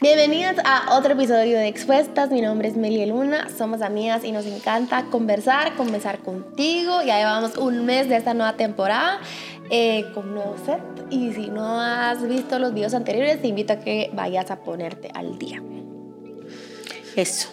Bienvenidas 0.00 0.56
a 0.64 0.96
otro 0.96 1.12
episodio 1.12 1.58
de 1.58 1.68
Expuestas. 1.68 2.30
Mi 2.30 2.40
nombre 2.40 2.68
es 2.68 2.76
Melia 2.76 3.06
Luna, 3.06 3.48
somos 3.56 3.82
amigas 3.82 4.24
y 4.24 4.32
nos 4.32 4.44
encanta 4.44 5.04
conversar, 5.10 5.74
conversar 5.76 6.18
contigo. 6.18 7.02
Ya 7.02 7.18
llevamos 7.18 7.56
un 7.56 7.86
mes 7.86 8.08
de 8.08 8.16
esta 8.16 8.34
nueva 8.34 8.56
temporada 8.56 9.20
eh, 9.70 10.04
con 10.12 10.34
nuevo 10.34 10.56
set. 10.66 10.80
Y 11.08 11.32
si 11.32 11.48
no 11.48 11.80
has 11.80 12.26
visto 12.26 12.58
los 12.58 12.74
videos 12.74 12.94
anteriores, 12.94 13.40
te 13.40 13.48
invito 13.48 13.74
a 13.74 13.76
que 13.78 14.10
vayas 14.12 14.50
a 14.50 14.56
ponerte 14.60 15.08
al 15.14 15.38
día. 15.38 15.62
Eso. 17.14 17.48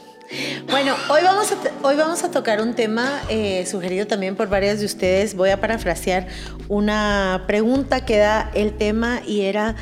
Bueno, 0.69 0.95
hoy 1.09 1.21
vamos 1.23 1.51
a, 1.51 1.87
hoy 1.87 1.95
vamos 1.95 2.23
a 2.23 2.31
tocar 2.31 2.59
un 2.61 2.73
tema 2.73 3.21
eh, 3.29 3.65
sugerido 3.67 4.07
también 4.07 4.35
por 4.35 4.49
varias 4.49 4.79
de 4.79 4.87
ustedes. 4.87 5.35
Voy 5.35 5.51
a 5.51 5.61
parafrasear 5.61 6.27
una 6.67 7.43
pregunta 7.45 8.03
que 8.03 8.17
da 8.17 8.49
el 8.55 8.75
tema 8.75 9.21
y 9.27 9.41
era 9.41 9.75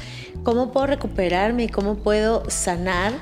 ¿Cómo 0.44 0.71
puedo 0.71 0.88
recuperarme 0.88 1.66
y 1.66 1.68
cómo 1.70 1.96
puedo 1.96 2.50
sanar 2.50 3.14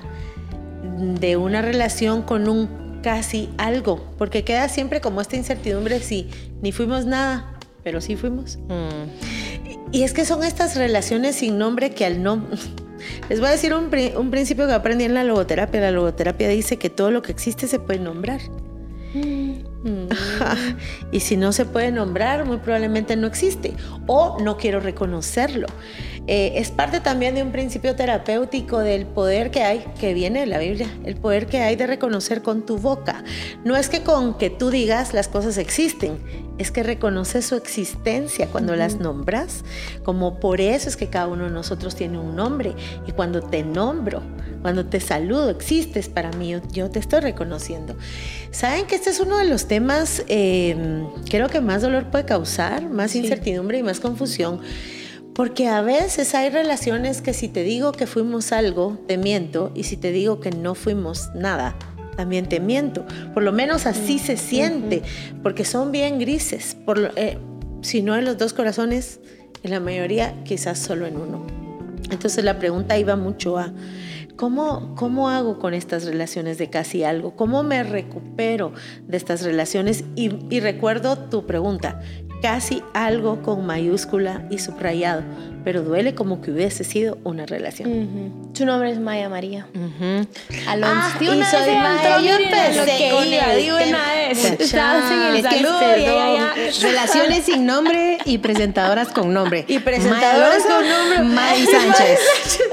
de 1.19 1.37
una 1.37 1.61
relación 1.61 2.21
con 2.21 2.47
un 2.47 2.99
casi 3.03 3.49
algo? 3.57 4.05
Porque 4.17 4.43
queda 4.43 4.69
siempre 4.69 5.01
como 5.01 5.21
esta 5.21 5.35
incertidumbre 5.35 5.99
si 5.99 6.29
ni 6.61 6.71
fuimos 6.71 7.05
nada, 7.05 7.57
pero 7.83 7.99
sí 7.99 8.15
fuimos. 8.15 8.57
Mm. 8.67 9.91
Y 9.91 10.03
es 10.03 10.13
que 10.13 10.23
son 10.23 10.43
estas 10.43 10.75
relaciones 10.75 11.35
sin 11.35 11.57
nombre 11.57 11.91
que 11.91 12.05
al 12.05 12.23
no... 12.23 12.45
Les 13.29 13.39
voy 13.39 13.47
a 13.47 13.51
decir 13.51 13.73
un, 13.73 13.89
un, 14.17 14.29
principio 14.29 14.67
que 14.67 14.73
aprendí 14.73 15.05
en 15.05 15.13
la 15.13 15.23
logoterapia. 15.23 15.79
La 15.79 15.91
logoterapia 15.91 16.49
dice 16.49 16.77
que 16.77 16.89
todo 16.89 17.11
lo 17.11 17.21
que 17.21 17.31
existe 17.31 17.67
se 17.67 17.79
puede 17.79 17.99
nombrar. 17.99 18.41
Mm. 19.13 20.09
y 21.11 21.19
si 21.21 21.37
no 21.37 21.51
se 21.51 21.65
puede 21.65 21.91
nombrar, 21.91 22.45
muy 22.45 22.57
probablemente 22.57 23.15
no 23.15 23.27
existe 23.27 23.73
o 24.07 24.37
no 24.41 24.57
quiero 24.57 24.79
reconocerlo. 24.79 25.67
Eh, 26.31 26.59
es 26.59 26.69
parte 26.69 26.99
también 26.99 27.33
de 27.33 27.41
un 27.41 27.51
principio 27.51 27.95
terapéutico 27.95 28.77
del 28.77 29.07
poder 29.07 29.49
que 29.49 29.63
hay, 29.63 29.83
que 29.99 30.13
viene 30.13 30.41
de 30.41 30.45
la 30.45 30.59
Biblia, 30.59 30.87
el 31.03 31.15
poder 31.15 31.47
que 31.47 31.57
hay 31.61 31.75
de 31.75 31.87
reconocer 31.87 32.43
con 32.43 32.67
tu 32.67 32.77
boca. 32.77 33.23
No 33.63 33.75
es 33.75 33.89
que 33.89 34.03
con 34.03 34.37
que 34.37 34.51
tú 34.51 34.69
digas 34.69 35.15
las 35.15 35.27
cosas 35.27 35.57
existen, 35.57 36.19
es 36.59 36.69
que 36.69 36.83
reconoces 36.83 37.47
su 37.47 37.55
existencia 37.55 38.45
cuando 38.45 38.75
las 38.75 38.99
nombras, 38.99 39.63
como 40.03 40.39
por 40.39 40.61
eso 40.61 40.87
es 40.87 40.97
que 40.97 41.07
cada 41.07 41.25
uno 41.25 41.45
de 41.45 41.49
nosotros 41.49 41.95
tiene 41.95 42.19
un 42.19 42.35
nombre. 42.35 42.75
Y 43.07 43.11
cuando 43.13 43.41
te 43.41 43.63
nombro, 43.63 44.21
cuando 44.61 44.85
te 44.85 44.99
saludo, 44.99 45.49
existes 45.49 46.09
para 46.09 46.31
mí, 46.33 46.55
yo, 46.71 46.91
te 46.91 46.99
estoy 46.99 47.21
reconociendo. 47.21 47.95
Saben 48.51 48.85
que 48.85 48.93
este 48.93 49.09
es 49.09 49.19
uno 49.19 49.39
de 49.39 49.45
los 49.45 49.67
temas, 49.67 50.23
eh, 50.27 50.77
creo 51.27 51.47
que 51.47 51.59
más 51.59 51.81
dolor 51.81 52.11
puede 52.11 52.25
causar, 52.25 52.87
más 52.87 53.15
incertidumbre 53.15 53.79
y 53.79 53.83
más 53.83 53.99
confusión 53.99 54.61
porque 55.39 55.69
a 55.69 55.81
veces 55.81 56.35
hay 56.35 56.49
relaciones 56.49 57.21
que 57.21 57.33
si 57.33 57.47
te 57.47 57.63
digo 57.63 57.93
que 57.93 58.07
fuimos 58.07 58.51
algo, 58.51 58.99
te 59.07 59.17
miento, 59.17 59.71
y 59.73 59.83
si 59.83 59.95
te 59.95 60.11
digo 60.11 60.41
que 60.41 60.51
no 60.51 60.75
fuimos 60.75 61.29
nada, 61.33 61.77
también 62.17 62.49
te 62.49 62.59
miento. 62.59 63.05
Por 63.33 63.43
lo 63.43 63.53
menos 63.53 63.85
así 63.85 64.19
se 64.19 64.35
siente, 64.35 65.01
porque 65.41 65.63
son 65.63 65.93
bien 65.93 66.19
grises. 66.19 66.75
Por 66.85 67.13
eh, 67.15 67.37
si 67.81 68.01
no 68.01 68.17
en 68.17 68.25
los 68.25 68.37
dos 68.37 68.51
corazones, 68.51 69.21
en 69.63 69.71
la 69.71 69.79
mayoría 69.79 70.35
quizás 70.43 70.77
solo 70.77 71.05
en 71.05 71.15
uno. 71.15 71.47
Entonces 72.11 72.43
la 72.43 72.59
pregunta 72.59 72.97
iba 72.97 73.15
mucho 73.15 73.57
a, 73.57 73.71
¿cómo, 74.39 74.95
cómo 74.95 75.27
hago 75.29 75.59
con 75.59 75.73
estas 75.73 76.05
relaciones 76.05 76.57
de 76.57 76.69
casi 76.69 77.03
algo? 77.03 77.35
¿Cómo 77.35 77.61
me 77.61 77.83
recupero 77.83 78.71
de 79.05 79.17
estas 79.17 79.43
relaciones? 79.43 80.05
y 80.15 80.59
recuerdo 80.61 81.17
tu 81.17 81.45
pregunta, 81.45 81.99
casi 82.41 82.81
algo 82.93 83.41
con 83.41 83.65
mayúscula 83.65 84.47
y 84.49 84.59
subrayado, 84.59 85.23
pero 85.69 85.83
duele 85.83 86.15
como 86.15 86.41
que 86.41 86.49
hubiese 86.49 86.83
sido 86.83 87.19
una 87.23 87.45
relación. 87.45 88.49
Su 88.53 88.65
nombre 88.65 88.89
es 88.89 88.99
Maya 88.99 89.29
María. 89.29 89.67
Alonso. 90.67 90.97
Ah, 90.97 91.17
y 91.21 91.25
soy 91.25 91.75
Maya. 91.75 92.19
Yo 92.21 93.23
iba, 93.23 93.53
digo 93.53 93.75
una 93.75 94.13
vez. 94.15 94.45
Estabas 94.59 95.11
en 95.11 95.35
el 95.35 95.43
saludo. 95.43 95.79
Relaciones 96.81 97.45
sin 97.45 97.67
nombre 97.67 98.17
y 98.25 98.39
presentadoras 98.39 99.09
con 99.09 99.31
nombre. 99.31 99.65
Y 99.67 99.77
presentadoras 99.77 100.63
con 100.63 100.89
nombre. 100.89 101.21
Maya 101.35 101.63
Sánchez. 101.63 102.19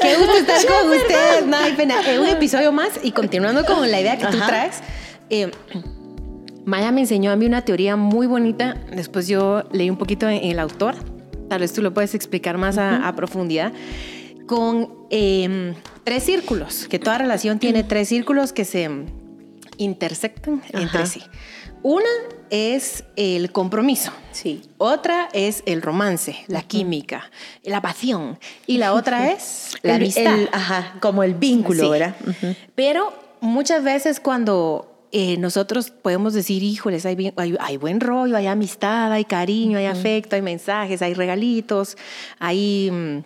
Qué 0.01 0.17
gusto 0.17 0.39
estar 0.39 0.65
con 0.65 0.91
ustedes. 0.91 1.45
No 1.45 1.59
hay 1.59 1.75
pena. 1.75 1.97
Un 2.19 2.29
episodio 2.29 2.73
más 2.73 2.93
y 3.03 3.13
continuando 3.13 3.67
con 3.67 3.91
la 3.91 4.01
idea 4.01 4.17
que 4.17 4.25
tú 4.29 4.39
traes. 4.39 4.77
Eh, 5.29 5.51
Maya 6.65 6.93
me 6.93 7.03
enseñó 7.03 7.31
a 7.31 7.37
mí 7.37 7.45
una 7.45 7.61
teoría 7.61 7.97
muy 7.97 8.27
bonita. 8.27 8.79
Después 8.91 9.29
yo 9.29 9.65
leí 9.71 9.91
un 9.91 9.99
poquito 9.99 10.27
en 10.31 10.43
el 10.43 10.59
autor. 10.59 10.95
Tal 11.49 11.61
vez 11.61 11.73
tú 11.73 11.83
lo 11.83 11.95
puedes 11.95 12.15
explicar 12.15 12.59
más 12.59 12.79
a, 12.79 13.13
profundidad. 13.17 13.73
Con 14.47 14.95
em, 15.11 15.75
tres 16.05 16.23
círculos, 16.25 16.87
que 16.89 16.99
toda 16.99 17.19
relación 17.19 17.59
tiene 17.59 17.83
tres 17.85 18.09
círculos 18.09 18.53
que 18.53 18.65
se 18.65 18.89
intersectan 19.79 20.63
entre 20.73 21.07
sí. 21.07 21.23
Una 21.83 22.09
es 22.51 23.05
el 23.17 23.53
compromiso. 23.53 24.13
Sí. 24.33 24.63
Otra 24.79 25.29
es 25.33 25.63
el 25.67 25.83
romance, 25.83 26.37
la 26.49 26.63
química, 26.63 27.31
la 27.63 27.81
pasión. 27.81 28.39
Y 28.67 28.79
la 28.79 28.93
otra 28.93 29.31
es 29.31 29.77
la 29.83 29.97
amistad. 29.97 30.37
ajá, 30.53 30.97
como 31.01 31.23
el 31.23 31.35
vínculo, 31.35 31.91
¿verdad? 31.91 32.17
Pero 32.75 33.13
muchas 33.41 33.85
veces 33.85 34.21
cuando 34.21 34.96
eh, 35.13 35.37
nosotros 35.39 35.91
podemos 35.91 36.35
decir, 36.35 36.63
híjoles, 36.63 37.07
hay, 37.07 37.33
hay, 37.37 37.77
buen 37.77 38.01
rollo, 38.01 38.37
hay 38.37 38.47
amistad, 38.47 39.13
hay 39.13 39.25
cariño, 39.25 39.79
hay 39.79 39.87
afecto, 39.87 40.37
hay 40.37 40.43
mensajes, 40.43 41.03
hay 41.03 41.15
regalitos, 41.15 41.97
hay 42.39 42.91
mm, 42.91 43.19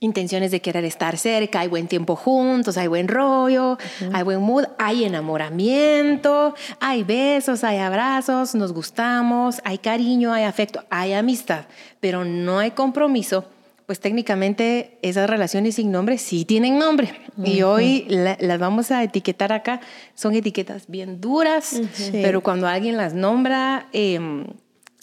intenciones 0.00 0.50
de 0.50 0.60
querer 0.60 0.84
estar 0.84 1.16
cerca, 1.18 1.60
hay 1.60 1.68
buen 1.68 1.88
tiempo 1.88 2.16
juntos, 2.16 2.76
hay 2.78 2.88
buen 2.88 3.08
rollo, 3.08 3.76
hay 4.12 4.22
buen 4.22 4.40
mood, 4.40 4.64
hay 4.78 5.04
enamoramiento, 5.04 6.54
hay 6.80 7.02
besos, 7.02 7.64
hay 7.64 7.78
abrazos, 7.78 8.54
nos 8.54 8.72
gustamos, 8.72 9.60
hay 9.64 9.78
cariño, 9.78 10.32
hay 10.32 10.44
afecto, 10.44 10.84
hay 10.90 11.12
amistad, 11.12 11.64
pero 12.00 12.24
no 12.24 12.58
hay 12.58 12.70
compromiso 12.70 13.44
pues 13.90 13.98
técnicamente 13.98 15.00
esas 15.02 15.28
relaciones 15.28 15.74
sin 15.74 15.90
nombre 15.90 16.16
sí 16.16 16.44
tienen 16.44 16.78
nombre. 16.78 17.12
Y 17.44 17.62
hoy 17.62 18.06
las 18.08 18.60
vamos 18.60 18.92
a 18.92 19.02
etiquetar 19.02 19.52
acá. 19.52 19.80
Son 20.14 20.32
etiquetas 20.32 20.86
bien 20.86 21.20
duras, 21.20 21.80
pero 22.12 22.40
cuando 22.40 22.68
alguien 22.68 22.96
las 22.96 23.14
nombra... 23.14 23.88
Em, 23.92 24.46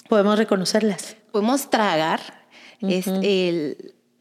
podemos 0.08 0.38
reconocerlas. 0.38 1.18
Podemos 1.34 1.70
tragar 1.70 2.22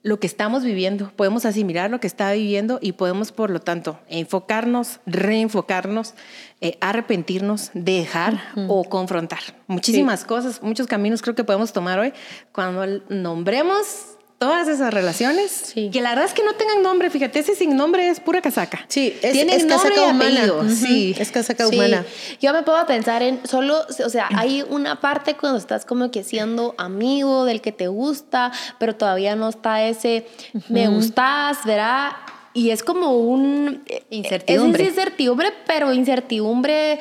lo 0.02 0.18
que 0.18 0.26
estamos 0.26 0.64
viviendo, 0.64 1.12
podemos 1.14 1.46
asimilar 1.46 1.88
lo 1.88 2.00
que 2.00 2.08
está 2.08 2.32
viviendo 2.32 2.80
y 2.82 2.90
podemos, 2.90 3.30
por 3.30 3.50
lo 3.50 3.60
tanto, 3.60 4.00
enfocarnos, 4.08 4.98
reenfocarnos, 5.06 6.14
eh, 6.60 6.76
arrepentirnos, 6.80 7.70
dejar 7.72 8.40
o 8.66 8.82
confrontar. 8.82 9.38
Muchísimas 9.68 10.24
cosas, 10.24 10.60
muchos 10.60 10.88
caminos 10.88 11.22
creo 11.22 11.36
que 11.36 11.44
podemos 11.44 11.72
tomar 11.72 12.00
hoy 12.00 12.12
cuando 12.50 13.04
nombremos 13.08 14.15
todas 14.38 14.68
esas 14.68 14.92
relaciones 14.92 15.72
que 15.74 16.00
la 16.00 16.10
verdad 16.10 16.26
es 16.26 16.34
que 16.34 16.44
no 16.44 16.54
tengan 16.54 16.82
nombre, 16.82 17.08
fíjate, 17.10 17.38
ese 17.38 17.54
sin 17.54 17.76
nombre 17.76 18.08
es 18.08 18.20
pura 18.20 18.42
casaca. 18.42 18.84
Sí, 18.88 19.16
es, 19.22 19.36
es 19.36 19.64
casaca 19.64 20.08
humana. 20.08 20.52
Sí, 20.68 21.14
es 21.18 21.30
casaca 21.30 21.66
humana. 21.68 22.04
Yo 22.40 22.52
me 22.52 22.62
puedo 22.62 22.84
pensar 22.86 23.22
en 23.22 23.46
solo, 23.46 23.80
o 24.04 24.08
sea, 24.10 24.28
hay 24.34 24.62
una 24.68 25.00
parte 25.00 25.36
cuando 25.36 25.58
estás 25.58 25.86
como 25.86 26.10
que 26.10 26.22
siendo 26.22 26.74
amigo 26.76 27.44
del 27.44 27.60
que 27.60 27.72
te 27.72 27.88
gusta, 27.88 28.52
pero 28.78 28.94
todavía 28.94 29.36
no 29.36 29.48
está 29.48 29.82
ese 29.84 30.26
me 30.68 30.88
gustas, 30.88 31.58
¿verdad? 31.64 32.12
Y 32.52 32.70
es 32.70 32.82
como 32.82 33.16
un 33.18 33.84
incertidumbre. 34.10 34.82
Es 34.82 34.90
incertidumbre, 34.90 35.52
pero 35.66 35.92
incertidumbre 35.92 36.98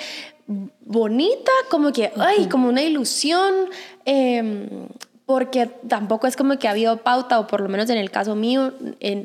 bonita, 0.47 1.51
como 1.69 1.91
que, 1.91 2.11
ay, 2.17 2.47
como 2.47 2.69
una 2.69 2.83
ilusión. 2.83 3.53
Eh, 4.05 4.87
porque 5.25 5.67
tampoco 5.87 6.27
es 6.27 6.35
como 6.35 6.59
que 6.59 6.67
ha 6.67 6.71
habido 6.71 6.97
pauta, 6.97 7.39
o 7.39 7.47
por 7.47 7.61
lo 7.61 7.67
menos 7.67 7.89
en 7.89 7.97
el 7.97 8.11
caso 8.11 8.35
mío, 8.35 8.73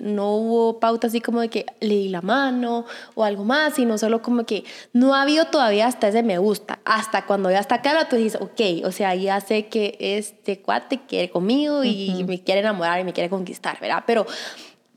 no 0.01 0.35
hubo 0.35 0.81
pauta 0.81 1.09
así 1.09 1.21
como 1.21 1.41
de 1.41 1.51
que 1.51 1.67
leí 1.81 2.09
la 2.09 2.23
mano 2.23 2.87
o 3.15 3.25
algo 3.25 3.45
más, 3.45 3.75
sino 3.75 3.99
solo 3.99 4.23
como 4.23 4.45
que 4.45 4.65
no 4.95 5.15
ha 5.15 5.23
habido 5.23 5.47
todavía 5.47 5.87
hasta 5.87 6.09
ese 6.09 6.23
me 6.23 6.39
gusta. 6.39 6.79
Hasta 6.87 7.27
cuando 7.27 7.51
ya 7.51 7.59
está 7.59 7.83
claro, 7.83 8.09
tú 8.09 8.17
dices, 8.17 8.41
ok, 8.41 8.87
o 8.87 8.93
sea, 8.93 9.15
ya 9.15 9.41
sé 9.41 9.67
que 9.67 9.97
este 10.01 10.61
cuate 10.61 11.01
quiere 11.07 11.29
conmigo 11.29 11.85
y 11.85 12.25
me 12.27 12.43
quiere 12.43 12.61
enamorar 12.61 13.01
y 13.01 13.05
me 13.05 13.13
quiere 13.13 13.29
conquistar, 13.29 13.79
¿verdad? 13.81 14.05
Pero 14.07 14.27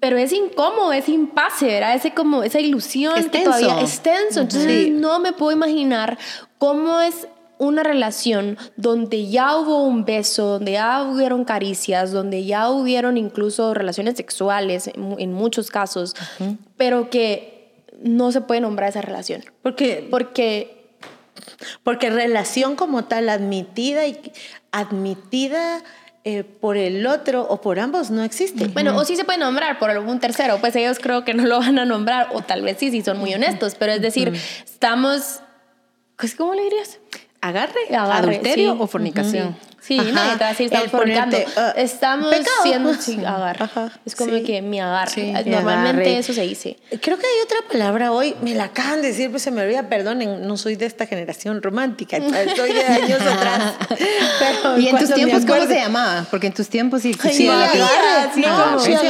pero 0.03 0.17
es 0.17 0.33
incómodo, 0.33 0.91
es 0.91 1.07
impasse, 1.07 1.65
¿verdad? 1.65 1.95
Ese 1.95 2.13
como, 2.13 2.43
esa 2.43 2.59
ilusión 2.59 3.17
es 3.17 3.29
que 3.29 3.39
todavía 3.39 3.79
es 3.79 4.01
tenso. 4.01 4.41
Entonces 4.41 4.91
no 4.91 5.17
me 5.19 5.31
puedo 5.31 5.53
imaginar 5.53 6.17
cómo 6.57 6.99
es 6.99 7.25
una 7.63 7.83
relación 7.83 8.57
donde 8.75 9.27
ya 9.29 9.57
hubo 9.57 9.83
un 9.83 10.05
beso, 10.05 10.45
donde 10.47 10.73
ya 10.73 11.03
hubieron 11.03 11.45
caricias, 11.45 12.11
donde 12.11 12.45
ya 12.45 12.69
hubieron 12.69 13.17
incluso 13.17 13.73
relaciones 13.73 14.17
sexuales 14.17 14.89
en, 14.93 15.33
muchos 15.33 15.71
casos, 15.71 16.15
pero 16.77 17.09
que 17.09 17.85
no 18.01 18.31
se 18.31 18.41
puede 18.41 18.61
nombrar 18.61 18.89
esa 18.89 19.01
relación. 19.01 19.43
Porque, 19.61 20.07
porque, 20.09 20.95
porque 21.83 22.09
relación 22.09 22.75
como 22.75 23.05
tal 23.05 23.29
admitida 23.29 24.05
y 24.07 24.19
admitida 24.71 25.83
eh, 26.25 26.45
por 26.45 26.77
el 26.77 27.05
otro 27.05 27.41
o 27.49 27.59
por 27.59 27.79
ambos 27.79 28.09
no 28.09 28.23
existe. 28.23 28.67
Bueno, 28.67 28.95
o 28.97 29.03
sí 29.03 29.17
se 29.17 29.25
puede 29.25 29.39
nombrar 29.39 29.77
por 29.77 29.89
algún 29.89 30.21
tercero, 30.21 30.57
pues 30.59 30.73
ellos 30.75 30.97
creo 31.01 31.25
que 31.25 31.33
no 31.33 31.45
lo 31.45 31.59
van 31.59 31.77
a 31.79 31.85
nombrar, 31.85 32.29
o 32.33 32.41
tal 32.41 32.61
vez 32.61 32.77
sí, 32.79 32.91
si 32.91 33.01
son 33.01 33.17
muy 33.17 33.33
honestos, 33.33 33.75
pero 33.75 33.91
es 33.91 34.01
decir, 34.01 34.33
estamos, 34.63 35.41
pues, 36.17 36.35
¿cómo 36.35 36.53
le 36.53 36.63
dirías? 36.63 36.99
Agarre, 37.45 37.73
Agarre, 37.93 38.35
adulterio 38.35 38.71
sí. 38.73 38.77
o 38.81 38.87
fornicación. 38.87 39.57
Sí, 39.81 39.99
Ajá. 39.99 40.11
nadie 40.13 40.37
te 40.37 40.43
a 40.45 40.47
decir, 40.47 40.65
estamos 40.67 40.91
fornicando. 40.91 41.37
ah, 41.57 41.73
estamos 41.75 42.29
pecado. 42.33 42.55
siendo 42.63 42.93
sí, 43.01 43.17
agarre. 43.25 43.65
Ajá, 43.65 43.91
Es 44.05 44.15
como 44.15 44.31
sí. 44.33 44.43
que 44.43 44.61
mi 44.61 44.79
agarre. 44.79 45.11
Sí, 45.11 45.21
mi 45.23 45.51
Normalmente 45.51 45.89
agarre. 46.03 46.19
eso 46.19 46.31
se 46.33 46.41
dice. 46.43 46.77
Creo 47.01 47.17
que 47.17 47.25
hay 47.25 47.41
otra 47.43 47.57
palabra 47.69 48.13
hoy, 48.13 48.33
me 48.41 48.55
la 48.55 48.63
acaban 48.65 49.01
de 49.01 49.09
decir, 49.09 49.29
pues 49.29 49.43
se 49.43 49.51
me 49.51 49.61
olvida, 49.61 49.89
perdonen, 49.89 50.47
no 50.47 50.55
soy 50.55 50.77
de 50.77 50.85
esta 50.85 51.05
generación 51.05 51.61
romántica, 51.61 52.15
soy 52.55 52.71
de 52.73 52.85
años 52.85 53.19
atrás. 53.21 53.73
Pero 53.89 54.79
¿Y 54.79 54.87
en 54.87 54.97
tus 54.97 55.13
tiempos 55.13 55.45
cómo 55.45 55.65
se 55.67 55.75
llamaba? 55.75 56.25
Porque 56.31 56.47
en 56.47 56.53
tus 56.53 56.69
tiempos 56.69 57.01
sí 57.01 57.13
Ay, 57.21 57.45
no, 57.45 57.53
la 57.57 57.65
agarre, 57.65 58.31
sí, 58.33 58.41
no, 58.41 58.79
sí, 58.79 58.93
sí, 59.01 59.07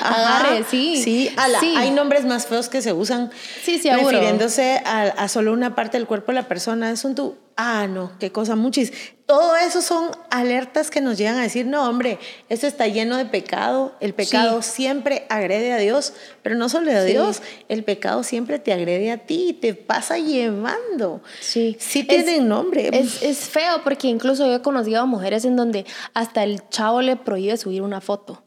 agarre, 0.00 0.64
sí. 0.70 1.02
Sí, 1.02 1.30
ala, 1.36 1.58
Sí. 1.58 1.74
hay 1.76 1.90
nombres 1.90 2.24
más 2.24 2.46
feos 2.46 2.68
que 2.68 2.82
se 2.82 2.92
usan 2.92 3.32
Sí, 3.64 3.80
sí, 3.80 3.90
refiriéndose 3.90 4.80
a, 4.86 5.02
a 5.02 5.26
solo 5.28 5.52
una 5.52 5.74
parte 5.74 5.96
del 5.98 6.06
cuerpo 6.06 6.30
de 6.30 6.36
la 6.36 6.46
persona. 6.46 6.90
Es 6.92 7.04
un 7.04 7.16
tú, 7.16 7.36
ah, 7.56 7.86
no, 7.88 8.12
qué 8.18 8.32
cosa 8.32 8.56
muchis. 8.56 8.92
Todo 9.26 9.56
eso 9.56 9.80
son 9.80 10.10
alertas 10.30 10.90
que 10.90 11.00
nos 11.00 11.16
llegan 11.16 11.36
a 11.38 11.42
decir, 11.42 11.64
no, 11.66 11.88
hombre, 11.88 12.18
esto 12.50 12.66
está 12.66 12.86
lleno 12.88 13.16
de 13.16 13.24
pecado. 13.24 13.94
El 14.00 14.12
pecado 14.12 14.60
siempre 14.60 15.24
agrede 15.30 15.72
a 15.72 15.78
Dios, 15.78 16.12
pero 16.42 16.56
no 16.56 16.68
solo 16.68 16.90
a 16.90 17.00
Sí. 17.02 17.12
Dios, 17.12 17.40
el 17.68 17.84
pecado 17.84 18.22
siempre 18.22 18.58
te 18.58 18.72
agrede 18.74 19.10
a 19.10 19.18
ti, 19.18 19.56
te 19.58 19.72
pasa 19.74 20.18
llevando. 20.18 21.22
Sí. 21.40 21.76
Sí 21.80 22.00
Es- 22.00 22.06
tienen 22.08 22.48
nombre. 22.48 22.90
Es, 22.92 23.22
es 23.22 23.38
feo 23.48 23.80
porque 23.82 24.08
incluso 24.08 24.46
yo 24.46 24.54
he 24.56 24.62
conocido 24.62 25.00
a 25.00 25.06
mujeres 25.06 25.44
en 25.46 25.56
donde 25.56 25.86
hasta 26.12 26.44
el 26.44 26.68
chavo 26.68 27.00
le 27.00 27.16
prohíbe 27.16 27.56
subir 27.56 27.80
una 27.80 28.02
foto. 28.02 28.42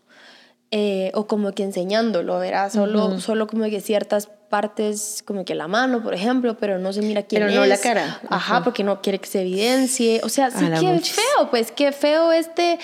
Eh, 0.71 1.11
o 1.13 1.27
como 1.27 1.53
que 1.53 1.63
enseñándolo, 1.63 2.39
¿verdad? 2.39 2.69
Solo, 2.71 3.21
solo 3.21 3.47
como 3.47 3.63
que 3.65 3.79
ciertas 3.79 4.27
partes, 4.49 5.23
como 5.25 5.45
que 5.45 5.55
la 5.55 5.67
mano, 5.69 6.03
por 6.03 6.13
ejemplo, 6.13 6.57
pero 6.57 6.77
no 6.77 6.91
se 6.91 7.01
mira 7.01 7.23
quién 7.23 7.41
Pero 7.41 7.51
es. 7.51 7.55
no 7.57 7.65
la 7.65 7.77
cara. 7.77 8.19
Ajá, 8.29 8.63
porque 8.63 8.83
no 8.83 9.01
quiere 9.01 9.19
que 9.19 9.27
se 9.27 9.41
evidencie. 9.41 10.19
O 10.23 10.29
sea, 10.29 10.51
sí, 10.51 10.65
qué 10.79 10.87
muchis. 10.87 11.15
feo, 11.15 11.49
pues 11.49 11.71
qué 11.71 11.93
feo 11.93 12.33
este, 12.33 12.79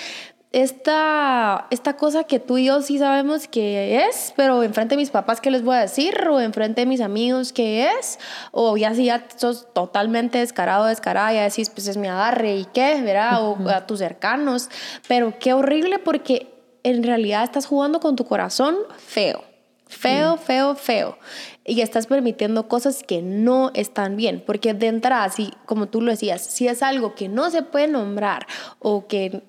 esta, 0.52 1.66
esta 1.70 1.96
cosa 1.96 2.24
que 2.24 2.38
tú 2.38 2.58
y 2.58 2.66
yo 2.66 2.80
sí 2.80 2.98
sabemos 2.98 3.48
que 3.48 4.06
es, 4.06 4.32
pero 4.36 4.62
enfrente 4.62 4.94
de 4.94 5.00
mis 5.00 5.10
papás, 5.10 5.40
¿qué 5.40 5.50
les 5.50 5.62
voy 5.62 5.76
a 5.76 5.80
decir? 5.80 6.16
O 6.28 6.40
enfrente 6.40 6.82
de 6.82 6.86
mis 6.86 7.00
amigos, 7.00 7.52
¿qué 7.52 7.88
es? 7.98 8.18
O 8.52 8.76
ya 8.76 8.94
si 8.94 9.06
ya 9.06 9.26
sos 9.36 9.66
totalmente 9.74 10.38
descarado, 10.38 10.86
descarada, 10.86 11.32
ya 11.32 11.42
decís, 11.42 11.70
pues 11.70 11.86
es 11.88 11.96
mi 11.96 12.08
agarre 12.08 12.56
y 12.56 12.64
qué, 12.66 13.02
¿verdad? 13.02 13.42
O 13.42 13.68
a 13.68 13.86
tus 13.86 13.98
cercanos. 13.98 14.68
Pero 15.08 15.34
qué 15.38 15.52
horrible 15.52 15.98
porque 15.98 16.53
en 16.84 17.02
realidad 17.02 17.42
estás 17.42 17.66
jugando 17.66 17.98
con 17.98 18.14
tu 18.14 18.24
corazón 18.24 18.76
feo. 18.98 19.42
Feo, 19.86 20.36
feo, 20.38 20.74
feo. 20.76 21.18
Y 21.64 21.80
estás 21.80 22.06
permitiendo 22.06 22.68
cosas 22.68 23.02
que 23.02 23.22
no 23.22 23.70
están 23.74 24.16
bien. 24.16 24.42
Porque 24.44 24.72
de 24.74 24.86
entrada, 24.88 25.28
si, 25.30 25.50
como 25.66 25.86
tú 25.88 26.00
lo 26.00 26.10
decías, 26.10 26.40
si 26.44 26.66
es 26.68 26.82
algo 26.82 27.14
que 27.14 27.28
no 27.28 27.50
se 27.50 27.62
puede 27.62 27.88
nombrar 27.88 28.46
o 28.80 29.06
que 29.06 29.42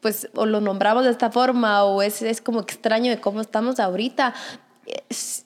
pues 0.00 0.28
o 0.34 0.46
lo 0.46 0.60
nombramos 0.60 1.04
de 1.04 1.10
esta 1.10 1.30
forma 1.30 1.84
o 1.84 2.02
es, 2.02 2.22
es 2.22 2.40
como 2.40 2.60
extraño 2.60 3.10
de 3.10 3.20
cómo 3.20 3.40
estamos 3.40 3.80
ahorita, 3.80 4.34
es- 5.08 5.44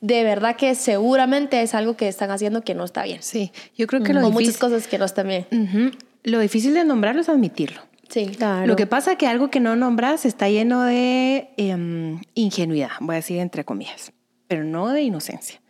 de 0.00 0.24
verdad 0.24 0.56
que 0.56 0.74
seguramente 0.74 1.62
es 1.62 1.74
algo 1.74 1.96
que 1.96 2.08
están 2.08 2.30
haciendo 2.32 2.62
que 2.62 2.74
no 2.74 2.84
está 2.84 3.04
bien. 3.04 3.22
Sí, 3.22 3.52
yo 3.76 3.86
creo 3.86 4.02
que 4.02 4.12
lo 4.12 4.18
o 4.20 4.22
muchas 4.30 4.38
difícil, 4.48 4.60
cosas 4.60 4.86
que 4.88 4.98
no 4.98 5.04
están 5.04 5.28
bien. 5.28 5.46
Ujú. 5.52 5.96
lo 6.24 6.40
difícil 6.40 6.74
de 6.74 6.84
nombrarlo 6.84 7.20
es 7.20 7.28
admitirlo. 7.28 7.80
Sí. 8.08 8.26
Claro. 8.26 8.66
Lo 8.66 8.76
que 8.76 8.86
pasa 8.86 9.12
es 9.12 9.18
que 9.18 9.26
algo 9.26 9.50
que 9.50 9.60
no 9.60 9.76
nombras 9.76 10.24
está 10.24 10.48
lleno 10.48 10.82
de 10.82 11.50
em, 11.56 12.20
ingenuidad, 12.34 12.90
voy 13.00 13.14
a 13.14 13.16
decir 13.16 13.38
entre 13.38 13.64
comillas, 13.64 14.12
pero 14.46 14.64
no 14.64 14.90
de 14.90 15.02
inocencia. 15.02 15.60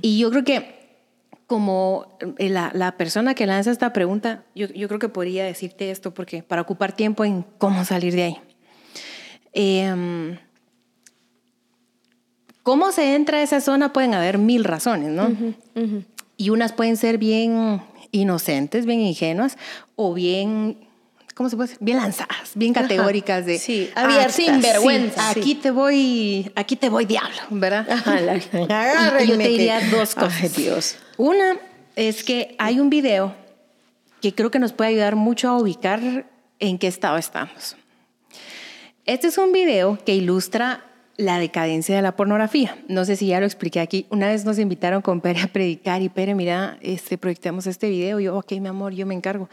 Y 0.00 0.18
yo 0.18 0.30
creo 0.30 0.44
que 0.44 0.80
como 1.46 2.06
eh, 2.38 2.48
la, 2.48 2.70
la 2.72 2.96
persona 2.96 3.34
que 3.34 3.46
lanza 3.46 3.70
esta 3.70 3.92
pregunta, 3.92 4.44
yo, 4.54 4.68
yo 4.68 4.86
creo 4.88 5.00
que 5.00 5.08
podría 5.08 5.44
decirte 5.44 5.90
esto 5.90 6.14
porque 6.14 6.42
para 6.42 6.62
ocupar 6.62 6.92
tiempo 6.92 7.24
en 7.24 7.44
cómo 7.58 7.84
salir 7.84 8.14
de 8.14 8.22
ahí. 8.22 8.36
Em, 9.52 10.38
¿Cómo 12.62 12.92
se 12.92 13.14
entra 13.14 13.38
a 13.38 13.42
esa 13.42 13.60
zona? 13.60 13.92
Pueden 13.92 14.14
haber 14.14 14.38
mil 14.38 14.64
razones, 14.64 15.10
¿no? 15.10 15.28
Y 16.36 16.50
unas 16.50 16.72
pueden 16.72 16.96
ser 16.96 17.18
bien 17.18 17.82
inocentes, 18.12 18.86
bien 18.86 19.00
ingenuas, 19.00 19.56
o 19.96 20.14
bien, 20.14 20.76
¿cómo 21.40 21.48
se 21.48 21.56
puede 21.56 21.68
decir? 21.70 21.78
Bien 21.82 21.96
lanzadas, 21.96 22.50
bien 22.54 22.74
categóricas 22.74 23.46
de... 23.46 23.58
Sí, 23.58 23.88
"Ah, 23.94 24.04
abiertas, 24.04 24.34
sin 24.34 24.60
vergüenza, 24.60 25.32
sí, 25.32 25.40
aquí 25.40 25.54
te 25.54 25.70
voy, 25.70 26.52
aquí 26.54 26.76
te 26.76 26.90
voy 26.90 27.06
diablo, 27.06 27.38
¿verdad? 27.48 27.88
Ajá, 27.90 28.20
la- 28.20 28.36
Y 29.24 29.26
yo 29.26 29.38
te 29.38 29.48
diría 29.48 29.80
dos 29.90 30.14
cosas. 30.14 30.38
Ay, 30.42 30.48
Dios. 30.50 30.96
Una 31.16 31.56
es 31.96 32.24
que 32.24 32.54
hay 32.58 32.78
un 32.78 32.90
video 32.90 33.34
que 34.20 34.34
creo 34.34 34.50
que 34.50 34.58
nos 34.58 34.74
puede 34.74 34.90
ayudar 34.90 35.16
mucho 35.16 35.48
a 35.48 35.56
ubicar 35.56 36.26
en 36.58 36.76
qué 36.78 36.88
estado 36.88 37.16
estamos. 37.16 37.74
Este 39.06 39.28
es 39.28 39.38
un 39.38 39.50
video 39.52 39.98
que 40.04 40.14
ilustra 40.14 40.84
la 41.20 41.38
decadencia 41.38 41.94
de 41.94 42.02
la 42.02 42.16
pornografía. 42.16 42.76
No 42.88 43.04
sé 43.04 43.16
si 43.16 43.26
ya 43.26 43.40
lo 43.40 43.46
expliqué 43.46 43.80
aquí. 43.80 44.06
Una 44.10 44.28
vez 44.28 44.44
nos 44.44 44.58
invitaron 44.58 45.02
con 45.02 45.20
Pere 45.20 45.42
a 45.42 45.46
predicar 45.46 46.02
y 46.02 46.08
Pere, 46.08 46.34
mira, 46.34 46.78
este, 46.80 47.18
proyectemos 47.18 47.66
este 47.66 47.88
video. 47.88 48.20
Y 48.20 48.24
yo, 48.24 48.36
ok, 48.36 48.52
mi 48.52 48.68
amor, 48.68 48.92
yo 48.92 49.06
me 49.06 49.14
encargo. 49.14 49.48